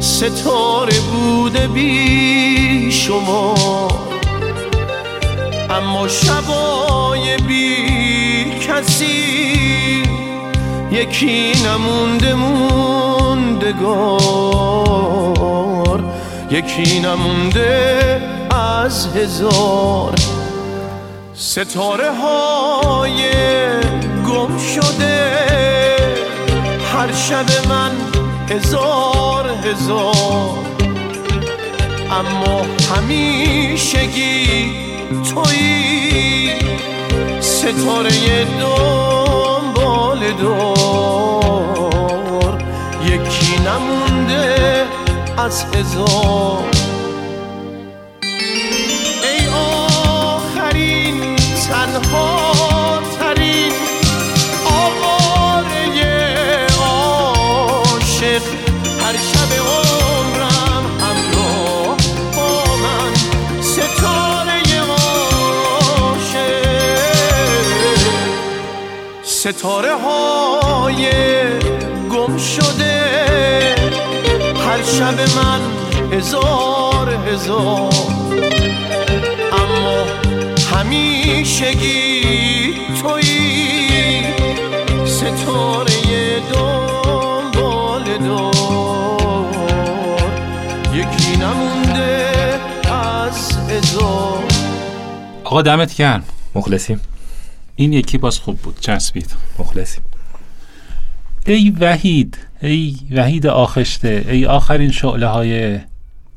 [0.00, 3.54] ستاره بوده بی شما.
[5.70, 7.76] اما شبای بی
[8.68, 9.34] کسی
[10.92, 12.34] یکی نمونده
[13.34, 15.24] موندگار
[16.50, 20.14] یکی نمونده از هزار.
[21.34, 23.22] ستاره های
[24.28, 25.36] گم شده
[26.92, 27.90] هر شب من
[28.50, 30.58] هزار هزار.
[32.10, 32.66] اما
[32.96, 34.70] همیشگی
[35.34, 36.52] تویی.
[37.40, 41.93] ستاره دنبال دار.
[43.64, 44.86] نمونده
[45.38, 46.64] از هزار.
[49.22, 51.36] ای آخرین
[51.68, 53.72] تنها ترین
[54.66, 56.06] آواره
[56.80, 58.42] عاشق.
[59.00, 61.96] هر شب عمرم همراه
[62.36, 63.12] با من
[63.62, 64.60] ستاره
[64.90, 65.24] عاشق.
[69.22, 71.04] ستاره های
[72.10, 72.83] گم شده
[74.98, 75.60] شب من
[76.12, 77.94] هزار هزار.
[79.52, 80.04] اما
[80.72, 82.22] همیشگی
[83.02, 84.22] تویی
[85.06, 88.54] ستاره دنبال دار.
[90.94, 92.32] یکی نمونده
[92.92, 94.44] از هزار.
[95.44, 96.24] آقا دمت گرم.
[96.54, 97.00] مخلصیم.
[97.76, 98.80] این یکی باز خوب بود.
[98.80, 99.30] چسبید.
[99.58, 100.04] مخلصیم.
[101.46, 105.80] ای وحید ای وحید آخشته ای آخرین شعله های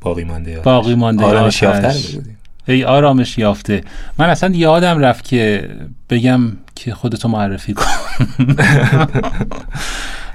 [0.00, 2.14] باقی مانده باقی مانده آرامش آتش.
[2.14, 2.30] یافته.
[2.68, 3.84] ای آرامش یافته.
[4.18, 5.70] من اصلا یادم رفت که
[6.10, 6.40] بگم
[6.74, 7.84] که خودتو معرفی کن.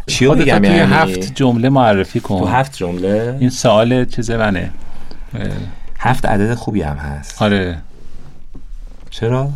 [0.07, 2.39] چی رو خودتو بگم توی یعنی؟ هفت جمله معرفی کن.
[2.39, 4.71] تو هفت جمله؟ این سوال چیز منه
[5.99, 7.41] هفت عدد خوبی هم هست.
[7.41, 7.77] آره.
[9.09, 9.49] چرا؟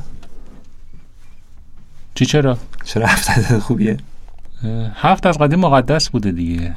[2.15, 3.97] چی چرا؟ چرا هفت عدد خوبیه؟
[4.95, 6.75] هفت از قدیم مقدس بوده دیگه.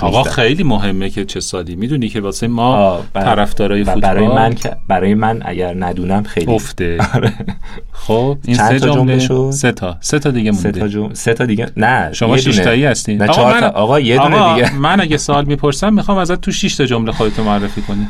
[0.00, 0.30] آقا 16.
[0.42, 1.76] خیلی مهمه که چه سالی.
[1.76, 6.22] می‌دونی که واسه ما بر- طرفدارای و فوتبال برای من که برای من اگر ندونم
[6.22, 6.54] خیلی.
[6.54, 6.98] افته.
[7.92, 9.18] خب این سه جمله.
[9.18, 9.96] شد؟ سه تا.
[10.00, 11.14] سه تا دیگه سه تا مونده جم...
[11.14, 12.56] سه تا دیگه نه شما شش.
[12.56, 13.68] تایی هستین نه چهار تا.
[13.68, 14.74] آقا یه دونه آقا، دیگه.
[14.86, 18.06] من اگه سوال می‌پرسم می‌خوام ازت تو 6 تا جمله خودتو معرفی کنی.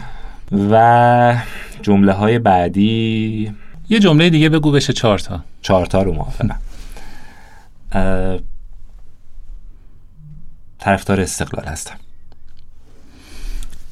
[0.70, 1.34] و
[1.82, 3.52] جمله های بعدی
[3.88, 5.40] یه جمله دیگه بگو بشه چهار تا.
[5.62, 6.56] چهار تا رو موافقم.
[10.78, 11.96] طرفدار استقلال هستم.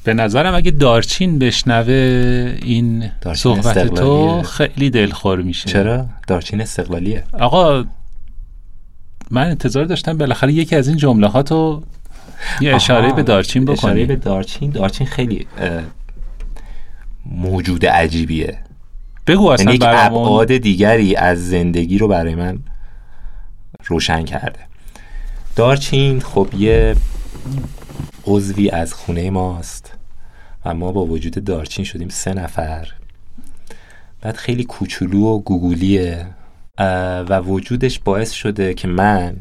[0.03, 1.93] به نظرم اگه دارچین بشنوه
[2.61, 4.43] این دارچین صحبت تو.
[4.43, 5.69] خیلی دلخور میشه.
[5.69, 7.23] چرا؟ دارچین استقلالیه.
[7.33, 7.85] آقا
[9.31, 11.83] من انتظار داشتم بالاخره یکی از این جمله ها تو
[12.61, 14.05] یه اشاره به دارچین اشاره بکنی.
[14.05, 14.71] به دارچین.
[14.71, 15.47] دارچین خیلی
[17.25, 18.57] موجود عجیبیه.
[19.27, 20.21] بگو یعنی اصلا یک برامون.
[20.21, 22.59] ابعاد دیگری از زندگی رو برای من
[23.85, 24.59] روشن کرده.
[25.57, 26.95] دارچین خب یه
[28.25, 29.93] عضوی از خونه ماست
[30.65, 32.87] و ما با وجود دارچین شدیم سه نفر.
[34.21, 36.25] بعد خیلی کوچولو و گوگولیه
[37.29, 39.35] و وجودش باعث شده که من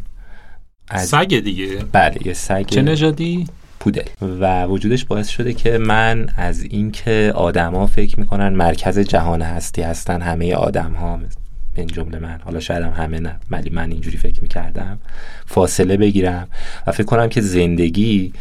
[0.88, 3.46] از سگ دیگه؟ بله یه سگ چه نژادی؟
[3.80, 4.08] پودل.
[4.40, 10.22] و وجودش باعث شده که من از اینکه آدما فکر می‌کنن مرکز جهان هستی هستن
[10.22, 11.16] همه آدم ها
[11.78, 12.40] من جمله من.
[12.44, 14.98] حالا شاید هم همه نه ولی من اینجوری فکر می‌کردم.
[15.46, 16.48] فاصله بگیرم
[16.86, 18.32] و فکر کنم که زندگی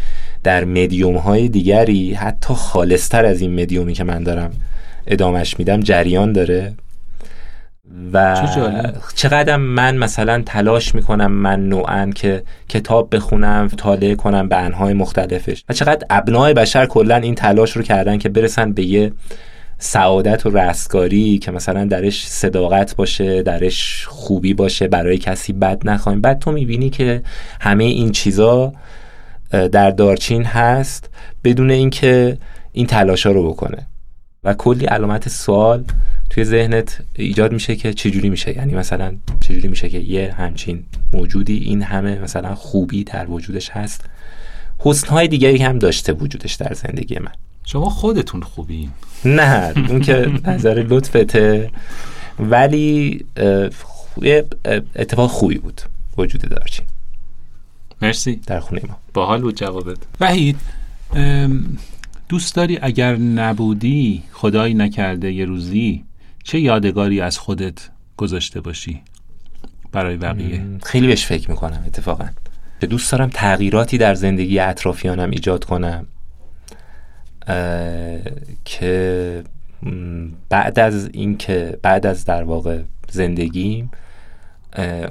[0.43, 4.51] در مدیوم های دیگری حتی خالصتر از این مدیومی که من دارم
[5.07, 6.73] ادامش میدم جریان داره.
[8.13, 8.47] و.
[9.15, 15.63] چقدر من مثلا تلاش می‌کنم من نوعا که کتاب بخونم مطالعه کنم به انهای مختلفش.
[15.69, 19.11] و چقدر ابنای بشر کلا این تلاش رو کردن که برسن به یه
[19.85, 26.21] سعادت و رستگاری که مثلا درش صداقت باشه درش خوبی باشه برای کسی بد نخوایم.
[26.21, 27.21] بعد تو می‌بینی که
[27.61, 28.73] همه این چیزا
[29.51, 31.09] در دارچین هست
[31.43, 32.37] بدون اینکه
[32.73, 33.87] این تلاشا رو بکنه.
[34.43, 35.83] و کلی علامت سوال
[36.29, 40.83] توی ذهنت ایجاد میشه که چجوری میشه؟ یعنی مثلا چجوری میشه که یه همچین
[41.13, 44.05] موجودی این همه مثلا خوبی در وجودش هست؟
[44.79, 47.31] حسنهای دیگری هم داشته وجودش در زندگی من.
[47.65, 48.89] شما خودتون خوبین.
[49.25, 51.71] نه اون که نظر لطفته.
[52.39, 53.25] ولی
[54.95, 55.81] اتفاق خوبی بود
[56.17, 56.85] وجود دارچین
[58.01, 58.35] مرسی.
[58.35, 58.97] در خونه ما.
[59.13, 59.97] باحال بود جوابت.
[60.19, 60.57] وحید
[62.29, 66.03] دوست داری اگر نبودی خدایی نکرده یه روزی
[66.43, 69.01] چه یادگاری از خودت گذاشته باشی
[69.91, 72.27] برای بقیه؟ خیلی بهش فکر می‌کنم اتفاقا.
[72.89, 76.07] دوست دارم تغییراتی در زندگی اطرافیانم ایجاد کنم.
[78.65, 79.43] که
[80.49, 82.81] بعد از اینکه بعد از در واقع
[83.11, 83.91] زندگیم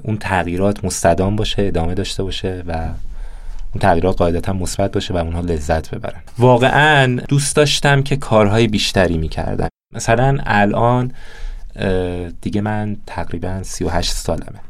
[0.02, 5.40] اون تغییرات مستدام باشه ادامه داشته باشه و اون تغییرات قاعدتا مثبت باشه و اونها
[5.40, 6.22] لذت ببرن.
[6.38, 9.68] واقعا دوست داشتم که کارهای بیشتری می‌کردم.
[9.92, 11.12] مثلا الان
[12.40, 14.60] دیگه من تقریبا 38 سالمه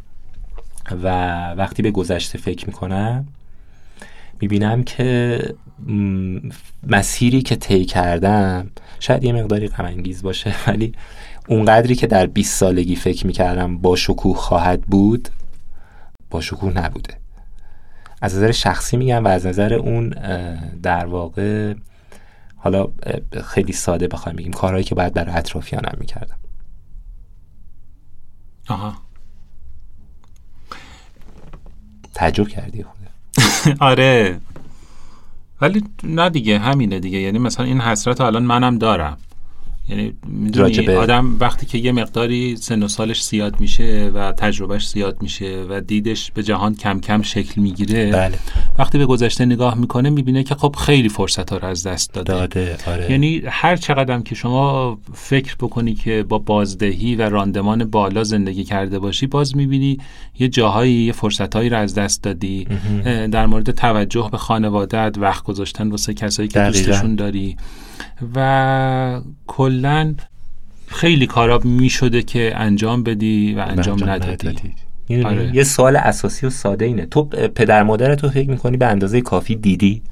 [1.02, 1.08] و
[1.54, 3.26] وقتی به گذشته فکر می‌کنم
[4.40, 5.40] می‌بینم که
[6.86, 8.70] مسیری که طی کردم
[9.00, 10.92] شاید یه مقداری غم انگیز باشه ولی
[11.48, 15.28] اونقدری که در 20 سالگی فکر می‌کردم با شکوه خواهد بود
[16.30, 17.16] با شکوه نبوده.
[18.22, 20.08] از نظر شخصی میگم و از نظر اون
[20.82, 21.74] در واقع
[22.56, 22.88] حالا
[23.44, 26.36] خیلی ساده بخوایم بگیم کارهایی که باید برای اطرافیانم می‌کردم.
[28.68, 28.94] آها.
[32.14, 32.84] تعجب کردی؟
[33.80, 34.40] آره.
[35.60, 37.18] ولی نه دیگه همینه دیگه.
[37.18, 39.18] یعنی مثلا این حسرت الان منم دارم.
[39.88, 45.22] یعنی می‌دونی آدم وقتی که یه مقداری سن و سالش زیاد میشه و تجربهش زیاد
[45.22, 48.38] میشه و دیدش به جهان کم کم شکل می‌گیره بله.
[48.78, 52.32] وقتی به گذشته نگاه می‌کنه می‌بینه که خب خیلی فرصت ها رو از دست داده.
[52.32, 53.10] داده آره.
[53.10, 58.98] یعنی هر چقدر که شما فکر بکنی که با بازدهی و راندمان بالا زندگی کرده
[58.98, 59.98] باشی باز می‌بینی
[60.38, 62.66] یه جاهایی یه فرصتهایی رو از دست دادی.
[63.32, 66.86] در مورد توجه به خانوادت وقت گذاشتن واسه کسایی که دقیقاً.
[66.86, 67.56] دوستشون داری.
[68.34, 70.14] و کلا
[70.86, 74.48] خیلی کارا می‌شده که انجام بدی و انجام ندادی.
[75.08, 75.56] می‌دونی؟ آره.
[75.56, 77.06] یه سوال اساسی و ساده اینه.
[77.06, 77.24] تو
[77.54, 80.02] پدر مادر تو فکر می‌کنی به اندازه کافی دیدی؟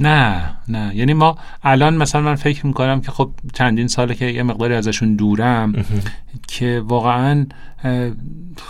[0.00, 0.96] نه نه.
[0.96, 5.16] یعنی ما الان مثلا من فکر می‌کنم که خب چندین ساله که یه مقداری ازشون
[5.16, 5.84] دورم
[6.48, 7.46] که واقعا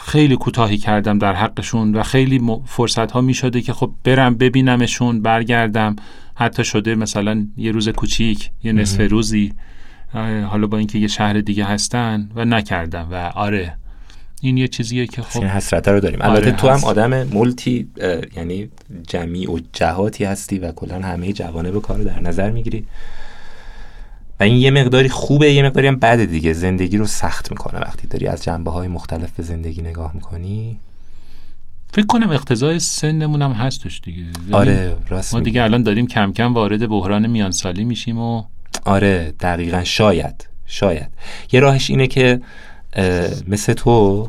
[0.07, 5.23] خیلی کوتاهی کردم در حقشون و خیلی فرصت ها می شده که خب برم ببینمشون
[5.23, 5.97] برگردم.
[6.35, 9.53] حتی شده مثلا یه روز کوچیک یه نصف روزی
[10.51, 13.77] حالا با اینکه یه شهر دیگه هستن و نکردم و آره
[14.41, 16.23] این یه چیزیه که خب حسرت رو داریم.
[16.23, 16.85] آره، البته تو هم.
[16.85, 18.69] آدم مولتی اه، یعنی
[19.09, 22.87] جمعی و جهاتی هستی و کلا همه جوانب کار رو در نظر می‌گیری.
[24.41, 26.53] و این یه مقداری خوبه یه مقداری هم بده دیگه.
[26.53, 30.79] زندگی رو سخت می‌کنه وقتی داری از جنبه های مختلف به زندگی نگاه می‌کنی.
[31.95, 34.25] فکر کنم اقتضای سنمون هم هستش دیگه.
[34.53, 35.41] آره راست ما.
[35.41, 38.43] دیگه الان داریم کم کم وارد بحران میانسالی میشیم و
[38.85, 41.09] آره دقیقا شاید شاید.
[41.53, 42.41] یه راهش اینه که
[43.49, 44.29] مثل تو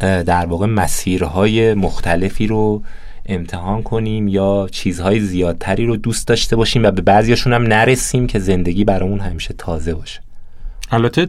[0.00, 2.82] در واقع مسیرهای مختلفی رو
[3.26, 8.38] امتحان کنیم یا چیزهای زیادتری رو دوست داشته باشیم و به بعضیاشون هم نرسیم که
[8.38, 10.20] زندگی برامون همیشه تازه باشه.
[10.90, 11.26] البته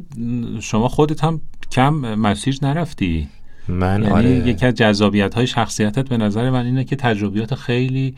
[0.61, 1.41] شما خودت هم
[1.71, 3.27] کم مسیر نرفتی.
[3.67, 4.29] من یعنی آره.
[4.29, 8.15] یکی از جذابیت های شخصیتت به نظر من اینه که تجربیات خیلی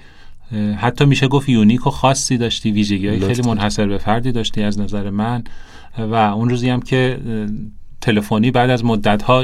[0.78, 3.42] حتی میشه گفت یونیک و خاصی داشتی ویژگی های خیلی.
[3.42, 5.44] منحصر به فردی داشتی از نظر من.
[5.98, 7.20] و اون روزی هم که
[8.02, 9.42] تلفنی بعد از مدت ها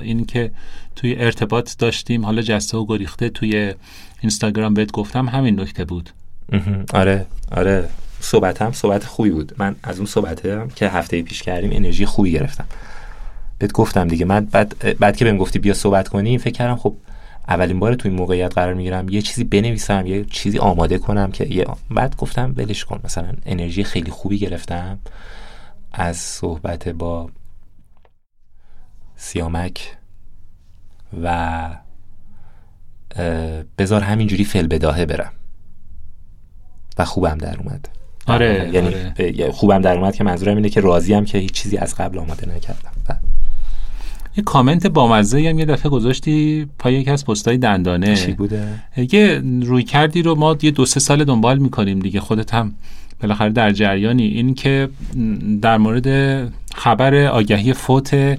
[0.00, 0.50] این که
[0.96, 3.74] توی ارتباط داشتیم حالا جسته و گریخته توی
[4.20, 6.10] اینستاگرام بهت گفتم همین نکته بود.
[6.94, 7.88] آره آره.
[8.20, 9.52] صحبت هم صحبت خوبی بود.
[9.58, 12.64] من از اون صحبت هم که هفته پیش کردیم انرژی خوبی گرفتم.
[13.58, 14.24] بهت گفتم دیگه.
[14.24, 16.96] من بعد, بعد که بهم گفتی بیا صحبت کنیم فکر کردم خب
[17.48, 19.08] اولین بار تو این موقعیت قرار می‌گیرم.
[19.08, 23.00] یه چیزی بنویسم یه چیزی آماده کنم که یه بعد گفتم ولش کن.
[23.04, 24.98] مثلا انرژی خیلی خوبی گرفتم.
[25.92, 27.30] از صحبت با
[29.16, 29.96] سیامک
[31.22, 31.68] و
[33.78, 35.32] بذار همینجوری فل بداهه برم.
[36.98, 37.88] و خوبم در اومد.
[38.26, 39.52] آره، یعنی آره.
[39.52, 42.92] خوبم در اومد که منظورم اینه که راضیم که هیچ چیزی از قبل آماده نکردم.
[44.36, 48.16] یه کامنت بامزه هم یه دفعه گذاشتی پای یکی از پستای دندانه.
[48.16, 48.68] چی بوده؟
[49.12, 52.74] یه روی کردی رو ما یه دو سه سال دنبال می‌کنیم دیگه خودت هم
[53.20, 54.24] بالاخره در جریانی.
[54.24, 54.88] این که
[55.62, 56.08] در مورد
[56.74, 58.38] خبر آگهی فوت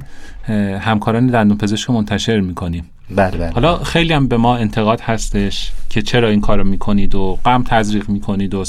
[0.79, 2.83] همکاران دندون پزشک رو منتشر می‌کنیم.
[3.15, 3.51] بله بله.
[3.51, 8.09] حالا خیلی هم به ما انتقاد هستش که چرا این کارو می‌کنید و غم تزریق
[8.09, 8.63] می‌کنید و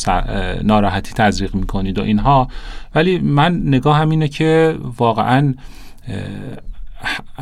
[0.65, 2.49] ناراحتی تزریق می‌کنید و اینها.
[2.95, 5.55] ولی من نگاه هم اینه که واقعا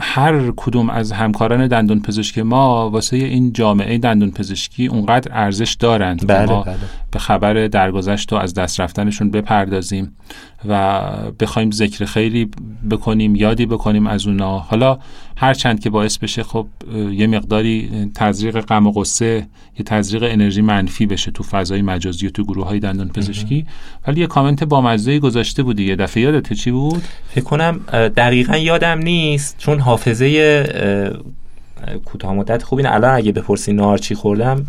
[0.00, 6.20] هر کدوم از همکاران دندون پزشکی ما واسه این جامعه دندون پزشکی اونقدر ارزش دارند
[6.20, 6.76] که بله ما بله.
[7.10, 10.16] به خبر درگذشت و از دست رفتنشون بپردازیم.
[10.64, 11.02] و
[11.40, 12.50] بخوایم ذکر خیلی
[12.90, 14.58] بکنیم یادی بکنیم از اونا.
[14.58, 14.98] حالا
[15.36, 16.66] هر چند که باعث بشه خب
[17.10, 19.46] یه مقداری تزریق غم و غصه
[19.78, 23.66] یه تزریق انرژی منفی بشه تو فضای مجازی و تو گروه های دندان پزشکی.
[24.06, 28.98] ولی یه کامنت بامزه گذاشته بودی یه دفعه یادت چی بود؟ فکر کنم دقیقا یادم
[28.98, 32.94] نیست چون حافظه اه، اه، کوتاه مدت خوبی نه.
[32.94, 34.66] الان اگه بپرسی نهار چی خوردم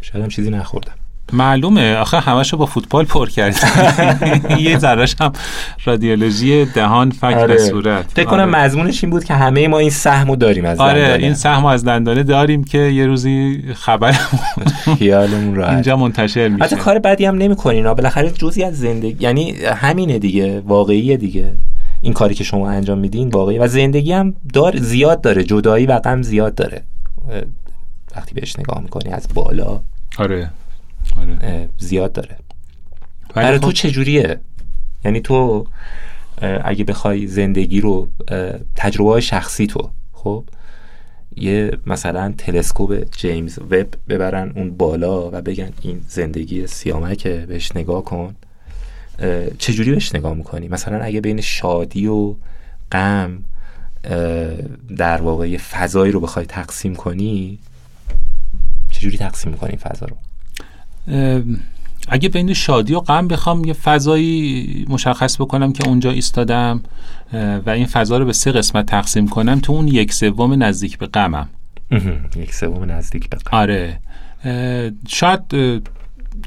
[0.00, 0.97] شاید هم چیزی نخوردم.
[1.32, 1.94] معلومه.
[1.96, 3.56] آخه همشو با فوتبال پر کرد
[4.60, 5.32] یه ذرهش هم
[5.84, 8.10] رادیولوژی دهان فک و صورت.
[8.14, 8.64] فکر کنم آره.
[8.64, 11.22] مضمونش این بود که همه ما این سهمو داریم از آره دندانه.
[11.22, 14.12] این سهم از دندانه داریم که یه روزی خبر
[14.98, 15.72] خیالمون راحت.
[15.72, 16.64] اینجا منتشر میشه.
[16.64, 17.92] حتی کار بدی هم نمی‌کنین.
[17.92, 21.54] بالاخره جزی از زندگی یعنی همینه دیگه واقعیه دیگه.
[22.00, 25.44] این کاری که شما انجام میدین واقعی و زندگی هم دار زیاد داره.
[25.44, 26.82] جدایی و غم زیاد داره.
[28.16, 29.80] وقتی بهش نگاه می‌کنی از بالا.
[30.18, 30.50] آره.
[31.16, 31.68] آره.
[31.78, 32.36] زیاد داره.
[33.34, 34.40] برای خب تو چجوریه؟
[35.04, 35.66] یعنی تو
[36.64, 38.08] اگه بخوای زندگی رو
[38.76, 40.44] تجربه های شخصی تو خب
[41.36, 48.04] یه مثلا تلسکوپ جیمز وب ببرن اون بالا و بگن این زندگی سیامکه بهش نگاه
[48.04, 48.36] کن.
[49.58, 52.34] چجوری بهش نگاه می‌کنی؟ مثلا اگه بین شادی و
[52.92, 53.44] غم
[54.96, 57.58] در واقع یه فضایی رو بخوای تقسیم کنی
[58.90, 60.16] چجوری تقسیم می‌کنی فضا رو؟
[62.08, 66.82] اگه بین شادی و غم بخوام یه فضایی مشخص بکنم که اونجا ایستادم
[67.66, 71.06] و این فضا رو به سه قسمت تقسیم کنم تو اون یک سوم نزدیک به
[71.06, 71.48] غمم.
[72.36, 73.58] یک سوم نزدیک به غم.
[73.58, 74.00] آره.
[75.08, 75.40] شاید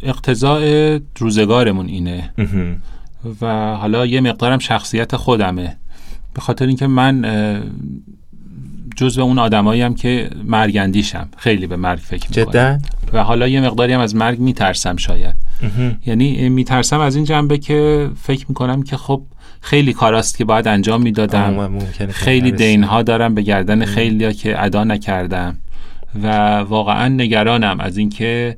[0.04, 2.34] اقتضاع روزگارمون اینه.
[3.42, 5.78] و حالا یه مقدارم شخصیت خودمه.
[6.34, 7.26] به خاطر اینکه من
[9.02, 12.82] جزو اون آدمایی هم که مرگندیشم خیلی به مرگ فکر می‌کنم.
[13.14, 15.36] و حالا یه مقداری هم از مرگ میترسم شاید.
[16.06, 19.22] یعنی میترسم از این جنبه که فکر می‌کنم که خب
[19.62, 21.80] خیلی کاراست که باید انجام می‌دادم.
[22.10, 25.58] خیلی دین ها دارم به گردن خیلی که ادا نکردم.
[26.24, 28.58] و واقعا نگرانم از اینکه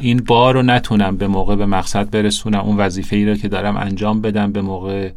[0.00, 3.76] این بار رو نتونم به موقع به مقصد برسونم اون وظیفه ای رو که دارم
[3.76, 5.10] انجام بدم به موقع.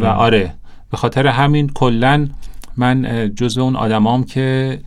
[0.00, 0.54] و آره
[0.90, 2.28] به خاطر همین کلا
[2.76, 4.78] من جزو اون آدمام که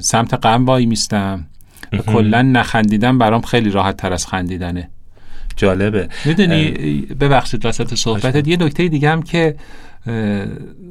[0.00, 1.46] سمت غم وای میستم
[2.06, 4.90] کلا نخندیدن برام خیلی راحت تر از خندیدنه.
[5.56, 6.08] جالبه.
[6.24, 6.70] می‌دونی
[7.20, 9.56] ببخشید وسط صحبتت یه نکته دیگه هم که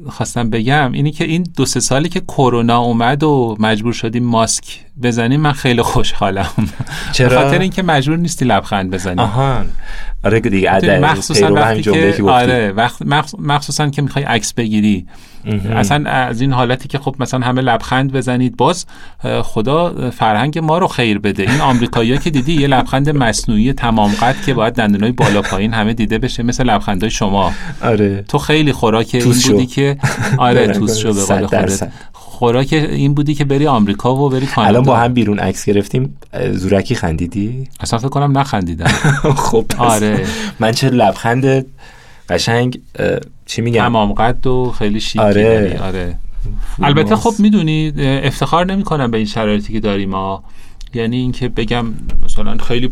[0.08, 4.64] خواستم بگم اینی که این دو سه سالی که کرونا اومد و مجبور شدیم ماسک
[5.02, 6.50] بزنیم من خیلی خوشحالم.
[7.12, 9.64] چرا؟ خاطر اینکه مجبور نیستی لبخند بزنیم آها.
[10.24, 12.74] آره دیگه مخصوصا وقتی که آره
[13.38, 15.06] مخصوصا که می‌خوای عکس بگیری.
[15.72, 18.86] اصلا از این حالتی که خب مثلا همه لبخند بزنید باز
[19.42, 21.42] خدا فرهنگ ما رو خیر بده.
[21.42, 25.92] این آمریکایی‌ها که دیدی یه لبخند مصنوعی تمام قد که باید دندونای بالا پایین همه
[25.94, 27.52] دیده بشه مثل لبخندای شما.
[27.82, 28.24] آره.
[28.28, 29.96] تو خیلی خوراک این بودی که
[30.38, 31.88] آره توس شو به قول خودت.
[32.12, 34.68] خوراک این بودی که بری آمریکا و بری کانادا.
[34.68, 36.16] الان با هم بیرون عکس گرفتیم.
[36.52, 38.86] زورکی خندیدی؟ اصلا فکر کنم نخندیدم.
[39.46, 40.24] خب آره.
[40.60, 41.66] من چه لبخند
[42.28, 42.80] قشنگ
[43.46, 46.16] چی میگم تمام قد و خیلی شیکی آره, آره.
[46.82, 50.44] البته خب می‌دونی افتخار نمی کنم به این شرایطی که داریم ما.
[50.94, 51.86] یعنی اینکه بگم
[52.24, 52.90] مثلا خیلی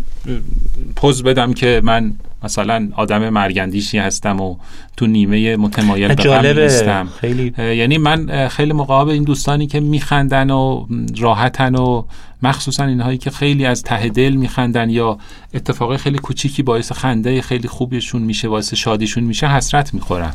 [0.97, 2.13] پوز بدم که من
[2.45, 4.57] مثلا آدم مرگندیشی هستم و
[4.97, 7.09] تو نیمه متمایل به نیستم.
[7.21, 7.53] خیلی.
[7.59, 10.87] یعنی من خیلی مقابل این دوستانی که میخندن و
[11.19, 12.05] راحتن و
[12.43, 15.19] مخصوصا اینهایی که خیلی از ته دل میخندن یا
[15.55, 20.35] اتفاق خیلی کوچیکی باعث خنده خیلی خوبیشون میشه باعث شادیشون میشه حسرت می‌خورم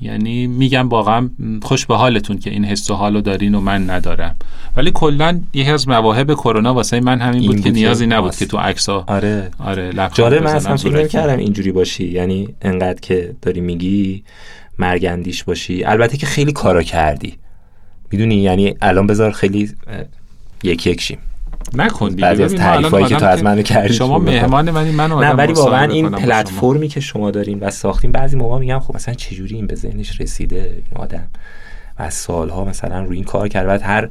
[0.00, 1.30] یعنی میگم واقعا
[1.62, 4.36] خوش به حالتون که این حس و حالو دارین و من ندارم.
[4.76, 8.58] ولی کلا یکی از مواهب کرونا واسه من همین بود, که نیازی نبود که تو
[8.58, 9.50] عکس‌ها آره.
[9.58, 12.04] آره جالب من اصلا فکر کردم اینجوری باشی.
[12.04, 14.24] یعنی انقدر که داری میگی
[14.78, 15.84] مرگندیش باشی.
[15.84, 17.34] البته که خیلی کارا کردی.
[18.12, 19.70] می‌دونی؟ یعنی الان بذار خیلی
[20.62, 21.18] یک یک شیم.
[21.74, 22.22] نکن دیگه.
[22.22, 25.92] بعضی از تعریفایی که تو از منو کردی شما مهمان منی منو نه ولی واقعا
[25.92, 29.74] این پلتفرمی که شما دارین و ساختین بعضی موقع میگم خب مثلا چجوری این به
[29.74, 31.28] ذهنش رسیده این آدم؟
[31.98, 33.66] و سالها مثلا روی این کار کرد.
[33.68, 34.08] و هر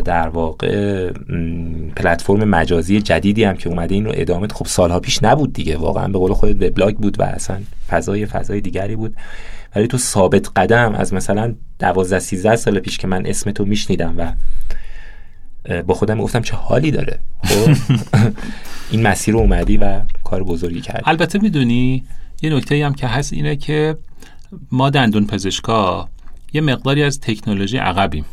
[0.00, 1.10] در واقع
[1.96, 5.76] پلتفرم مجازی جدیدی هم که اومده این رو ادامه خب سالها پیش نبود دیگه.
[5.76, 9.16] واقعا به قول خودت وبلاگ بود و اصلا فضای فضای دیگری بود.
[9.76, 14.14] ولی تو ثابت قدم از مثلا 12 13 سال پیش که من اسم تو میشنیدم
[14.18, 14.32] و
[15.86, 17.20] با خودم گفتم چه حالی داره.
[17.44, 17.70] خب؟
[18.90, 21.02] این مسیر رو اومدی و کار بزرگی کردی.
[21.06, 22.04] البته می‌دونی
[22.42, 23.96] یه نکته هم که هست اینه که
[24.72, 26.08] ما دندون پزشکا
[26.52, 28.24] یه مقداری از تکنولوژی عقبیم.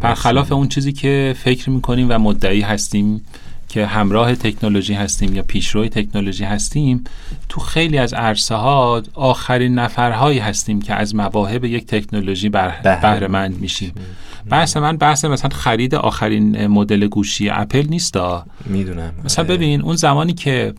[0.00, 3.22] برخلاف اون چیزی که فکر می‌کنیم و مدعی هستیم
[3.68, 7.04] که همراه تکنولوژی هستیم یا پیشروی تکنولوژی هستیم
[7.48, 13.60] تو خیلی از عرصه ها آخرین نفرهایی هستیم که از مواهب یک تکنولوژی بهره مند
[13.60, 13.92] میشیم.
[14.50, 19.12] بحث من بحث مثلا خرید آخرین مدل گوشی اپل نیستا؟ می‌دونم.
[19.24, 19.56] مثلا آره.
[19.56, 20.74] ببین اون زمانی که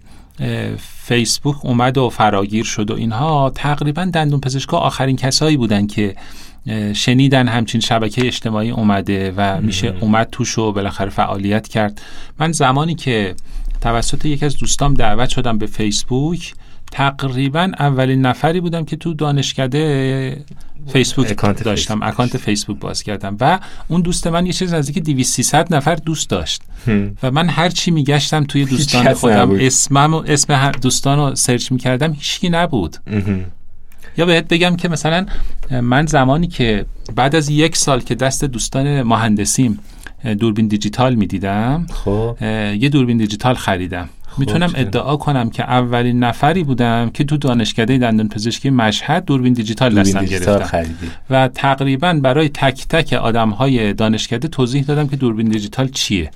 [0.77, 6.15] فیسبوک اومد و فراگیر شد و اینها تقریبا دندون پزشکا آخرین کسایی بودن که
[6.93, 12.01] شنیدن همچین شبکه اجتماعی اومده و میشه اومد توش و بالاخره فعالیت کرد.
[12.39, 13.35] من زمانی که
[13.81, 16.53] توسط یکی از دوستام دعوت شدم به فیسبوک
[16.91, 20.43] تقریبا اولین نفری بودم که تو دانشکده
[20.93, 25.33] فیسبوک account داشتم account فیسبوک باز کردم و اون دوست من یه چیز نزدیک 200
[25.33, 26.61] 300 نفر دوست داشت.
[27.23, 32.13] و من هر چی میگشتم توی دوستان خودم اسمم و اسم دوستان رو search می‌کردم
[32.13, 32.97] هیچکی نبود.
[34.17, 35.25] یا بهت بگم که مثلا
[35.81, 39.79] من زمانی که بعد از یک سال که دست دوستان مهندسیم
[40.39, 42.37] دوربین دیجیتال می‌دیدم خب.
[42.79, 44.09] یه دوربین دیجیتال خریدم.
[44.27, 49.53] خب می‌تونم ادعا کنم که اولین نفری بودم که تو دانشکده دندان پزشکی مشهد دوربین
[49.53, 50.85] دیجیتال دستم گرفتم.
[51.29, 56.31] و تقریبا برای تک تک آدم های دانشکده توضیح دادم که دوربین دیجیتال چیه.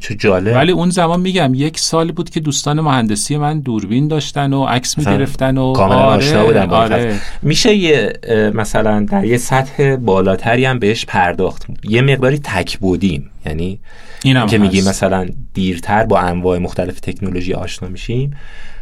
[0.00, 0.54] چه جالب.
[0.54, 4.98] ولی اون زمان میگم یک سال بود که دوستان مهندسی من دوربین داشتن و عکس
[4.98, 7.20] می‌گرفتن و کاملا آشنا بودن این آره.
[7.42, 8.12] میشه یه
[8.54, 11.66] مثلا در یه سطح بالاتری هم بهش پرداخت.
[11.84, 13.30] یه مقداری تک بودیم.
[13.46, 13.80] یعنی
[14.24, 14.80] اینم که میگی.
[14.80, 18.36] مثلا دیرتر با انواع مختلف تکنولوژی آشنا میشیم.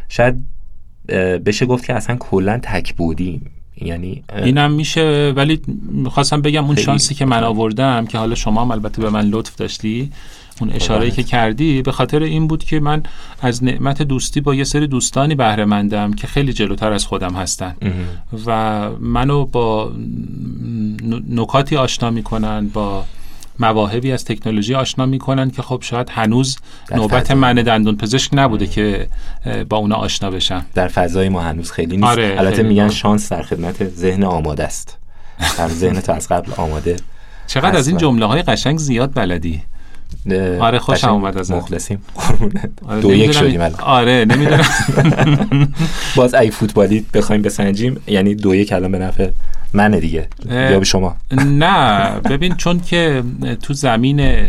[0.09, 0.35] شاید
[1.45, 3.51] بشه گفت که اصلا کلا تک بودیم.
[3.81, 5.33] یعنی اینم میشه.
[5.35, 5.61] ولی
[5.91, 9.55] می‌خواستم بگم اون شانسی که من آوردم که حالا شما هم البته به من لطف
[9.55, 10.11] داشتی
[10.61, 13.03] اون اشاره که کردی به خاطر این بود که من
[13.41, 17.75] از نعمت دوستی با یه سری دوستانی بهره مندم که خیلی جلوتر از خودم هستن.
[18.45, 19.91] و منو با
[21.29, 23.05] نکاتی آشنا می‌کنن با
[23.59, 26.57] مواهبی از تکنولوژی آشنا می‌کنن که خب شاید هنوز
[26.91, 27.31] نوبت.
[27.31, 29.07] من دندون پزشک نبوده که
[29.45, 30.65] اه، با اونا آشنا بشم.
[30.73, 32.09] در فضای ما هنوز خیلی نیست.
[32.09, 32.89] آره، البته میگن.
[32.89, 34.97] شانس در خدمت ذهن آماده است.
[35.57, 36.95] در ذهن تو از قبل آماده
[37.47, 39.61] چقدر از این جمله های قشنگ زیاد بلدی.
[40.59, 41.51] آره، خوشم اومد ازت.
[41.51, 42.01] مخلصیم.
[42.15, 42.69] قربونت.
[42.87, 43.79] آره، دو یک شدیم الان.
[43.79, 44.65] آره نمی‌دونم.
[46.15, 49.29] بازی فوتبالی بخوایم بسنجیم یعنی دو یک الان به نفع
[49.73, 50.27] منه دیگه.
[50.49, 51.15] یا به شما.
[51.45, 53.23] نه ببین چون که
[53.61, 54.45] تو زمین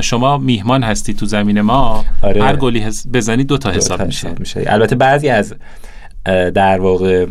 [0.00, 2.44] شما میهمان هستی تو زمین ما آره.
[2.44, 4.34] هر گلی بزنی دو تا دو حساب میشه.
[4.38, 4.64] میشه.
[4.66, 5.54] البته بعضی از
[6.54, 7.26] در واقع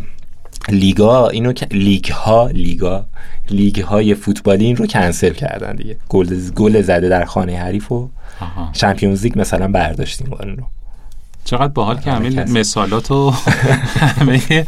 [0.69, 3.05] لیگا اینو لیگ ها لیگا
[3.49, 8.09] لیگ های فوتبالی این رو کنسل کردن دیگه گل گل زده در خانه حریف و.
[8.73, 10.63] Champions League مثلا برداشتیم اون رو
[11.45, 12.53] چقدر باحال که همه کسی.
[12.53, 13.29] مثالات و
[14.19, 14.65] همه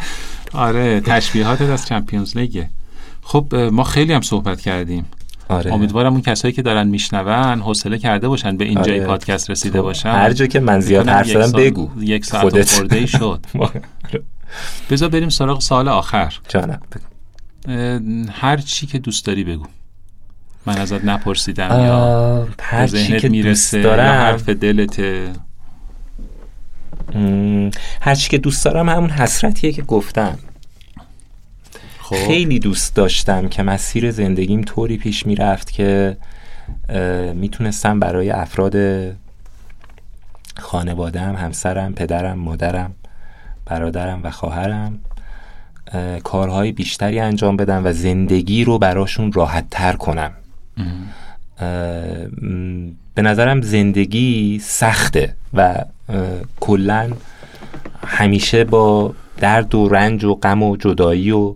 [0.54, 2.70] آره تشبیهاتت از چمپیونز لیگه
[3.22, 5.06] خب ما خیلی هم صحبت کردیم
[5.50, 9.08] آره امیدوارم اون کسایی که دارن میشنون حوصله کرده باشن به اینجای آره.
[9.08, 12.44] پادکست رسیده خب، باشن هر جا که من زیاد حرف زدم سال- بگو یک ساعت
[12.44, 13.06] خودت.
[13.06, 13.46] شد
[14.90, 16.34] بذار بریم سراغ سال آخر.
[17.68, 18.00] اه،
[18.32, 19.66] هر چی که دوست داری بگو.
[20.66, 24.14] من ازت نپرسیدم یا هر چی که می‌رسه دوست یا دارم.
[24.14, 25.34] حرف دلته
[27.16, 27.72] مم،
[28.02, 30.40] هر چی که دوست دارم همون حسرتیه که گفتم.
[32.00, 32.16] خب.
[32.16, 36.18] خیلی دوست داشتم که مسیر زندگیم طوری پیش می‌رفت که
[37.36, 38.76] می‌تونستم برای افراد
[40.58, 42.96] خانوادم همسرم پدرم مادرم
[43.66, 45.00] برادرم و خواهرم
[45.92, 50.32] اه، کارهای بیشتری انجام بدم و زندگی رو براشون راحت تر کنم
[53.16, 55.86] به نظرم زندگی سخته و
[56.60, 57.12] کلا
[58.08, 61.56] همیشه با درد و رنج و غم و جدایی و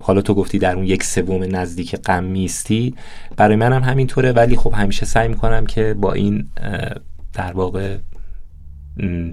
[0.00, 2.94] حالا تو گفتی در اون یک سوم نزدیک غم میستی
[3.36, 6.48] برای منم همینطوره ولی خب همیشه سعی می‌کنم که با این
[7.32, 7.96] در واقع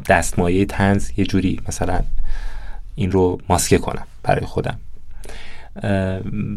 [0.10, 1.99] دستمایه تنز یه جوری مثلا
[2.95, 4.80] این رو ماسکه کنم برای خودم.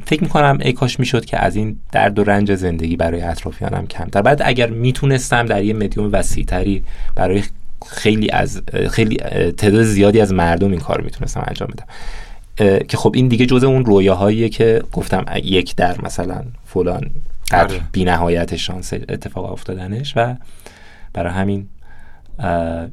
[0.06, 4.22] فکر می‌کنم ای کاش می‌شد که از این درد و رنج زندگی برای اطرافیانم کمتر.
[4.22, 6.84] بعد اگر می‌تونستم در یه مدیوم وسیعتری
[7.14, 7.42] برای
[7.86, 9.16] خیلی از خیلی
[9.56, 11.86] تعداد زیادی از مردم این کار می‌تونستم انجام بدم.
[12.88, 17.10] که خب این دیگه جزء اون رویاهاییه که گفتم یک در مثلا فلان
[17.50, 17.80] قدر آره.
[17.92, 20.34] بی نهایت شانس اتفاق افتادنش و
[21.12, 21.68] برای همین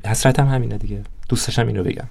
[0.06, 1.04] حسرتم همینه دیگه.
[1.30, 2.08] دوست داشتم اینو بگم.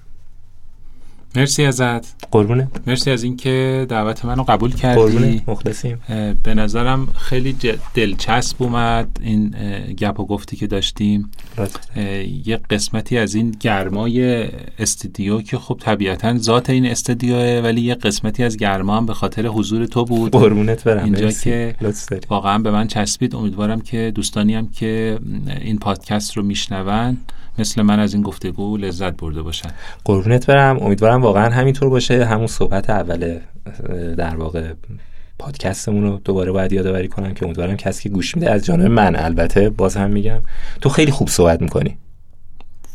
[1.35, 2.15] مرسی ازت.
[2.31, 2.67] قربونه.
[2.87, 5.31] مرسی از اینکه دعوت منو قبول قربونه.
[5.31, 5.97] کردی مخلصیم.
[6.09, 7.55] اه، به نظرم خیلی
[7.93, 9.49] دلچسب اومد این
[9.97, 11.31] گپ و گفتی که داشتیم.
[12.45, 14.47] یه قسمتی از این گرمای
[14.79, 19.45] استودیو که خب طبیعتا ذات این استودیوه ولی یه قسمتی از گرما هم به خاطر
[19.45, 20.31] حضور تو بود.
[20.31, 21.03] قربونت برم.
[21.03, 21.43] اینجا مرسی.
[21.49, 21.75] که
[22.29, 23.35] واقعا به من چسبید.
[23.35, 25.19] امیدوارم که دوستانی هم که
[25.61, 27.17] این پادکست رو میشنون
[27.59, 29.69] مثل من از این گفتگو لذت برده باشن.
[30.05, 30.77] قربونت برم.
[30.79, 32.25] امیدوارم واقعا همینطور باشه.
[32.25, 33.39] همون صحبت اول
[34.17, 34.73] در واقع
[35.39, 39.15] پادکستمون رو دوباره باید یادآوری کنم که امیدوارم کسی که گوش میده از جانب من.
[39.15, 40.41] البته باز هم میگم
[40.81, 41.97] تو خیلی خوب صحبت می‌کنی.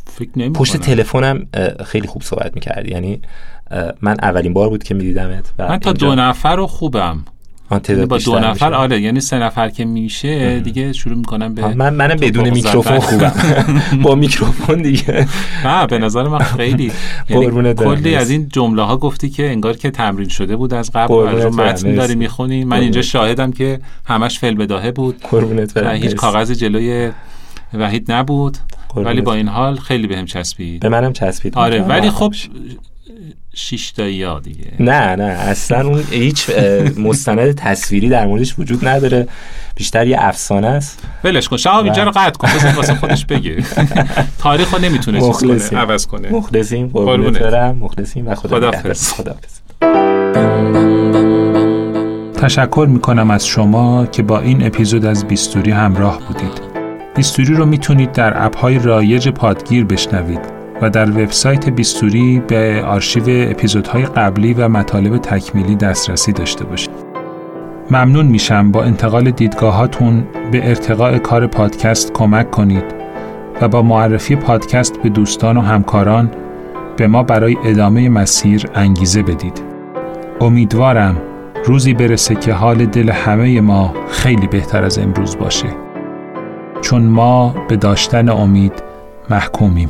[0.07, 1.47] فکر نمی پشت تلفنم
[1.85, 2.91] خیلی خوب صحبت می‌کردی.
[2.91, 3.21] یعنی
[4.01, 7.25] من اولین بار بود که میدیدمت من تا دو نفر رو خوبم.
[7.71, 8.79] با بیشتر دو نفر میشه.
[8.79, 12.51] آره یعنی سه نفر که میشه دیگه شروع می‌کنم به من منم بدون.
[12.51, 13.33] میکروفون خوبم
[14.05, 15.27] با میکروفون دیگه
[15.65, 16.93] نه به نظر من خیلی
[17.29, 18.31] یعنی کلی از.
[18.31, 22.15] این جمله ها گفتی که انگار که تمرین شده بود از قبل از متن داری.
[22.15, 22.81] می‌خونی من.
[22.81, 26.15] اینجا شاهدم که همش فل بداهه بود قربونت هیچ.
[26.15, 27.11] کاغذ جلوی
[27.75, 28.59] وحید نبود.
[28.97, 32.35] ولی با این حال خیلی بهم چسبید به منم چسبید آره ولی خب
[33.97, 34.73] تایی ها دیگه.
[34.81, 36.51] نه نه اصلا اون هیچ
[36.97, 39.29] مستند تصویری در موردش وجود نداره.
[39.77, 41.03] بیشتر یه افسانه است.
[41.25, 43.65] ولش کن شهاب اینجا رو قطع کن بذار واسه خودش بگه.
[44.39, 45.71] تاریخ رو نمی‌تونه چیز.
[45.71, 46.31] کنه عوض کنه.
[46.33, 47.39] مخلصیم قربونت.
[47.39, 47.77] برم.
[47.77, 48.57] مخلصیم و خدا.
[48.57, 49.13] خداحافظ.
[52.43, 56.61] تشکر می کنم از شما که با این اپیزود از بیستوری همراه بودید.
[57.17, 60.64] بیستوری رو می‌تونید در اپهای رایج پادگیر بشنوید.
[60.83, 66.91] و در وبسایت بیستوری به آرشیو اپیزودهای قبلی و مطالب تکمیلی دسترسی داشته باشید.
[67.91, 72.85] ممنون میشم با انتقال دیدگاهاتون به ارتقاء کار پادکست کمک کنید
[73.61, 76.31] و با معرفی پادکست به دوستان و همکاران
[76.97, 79.63] به ما برای ادامه مسیر انگیزه بدید.
[80.41, 81.17] امیدوارم
[81.65, 85.69] روزی برسه که حال دل همه ما خیلی بهتر از امروز باشه.
[86.81, 88.83] چون ما به داشتن امید
[89.31, 89.89] محکومیم.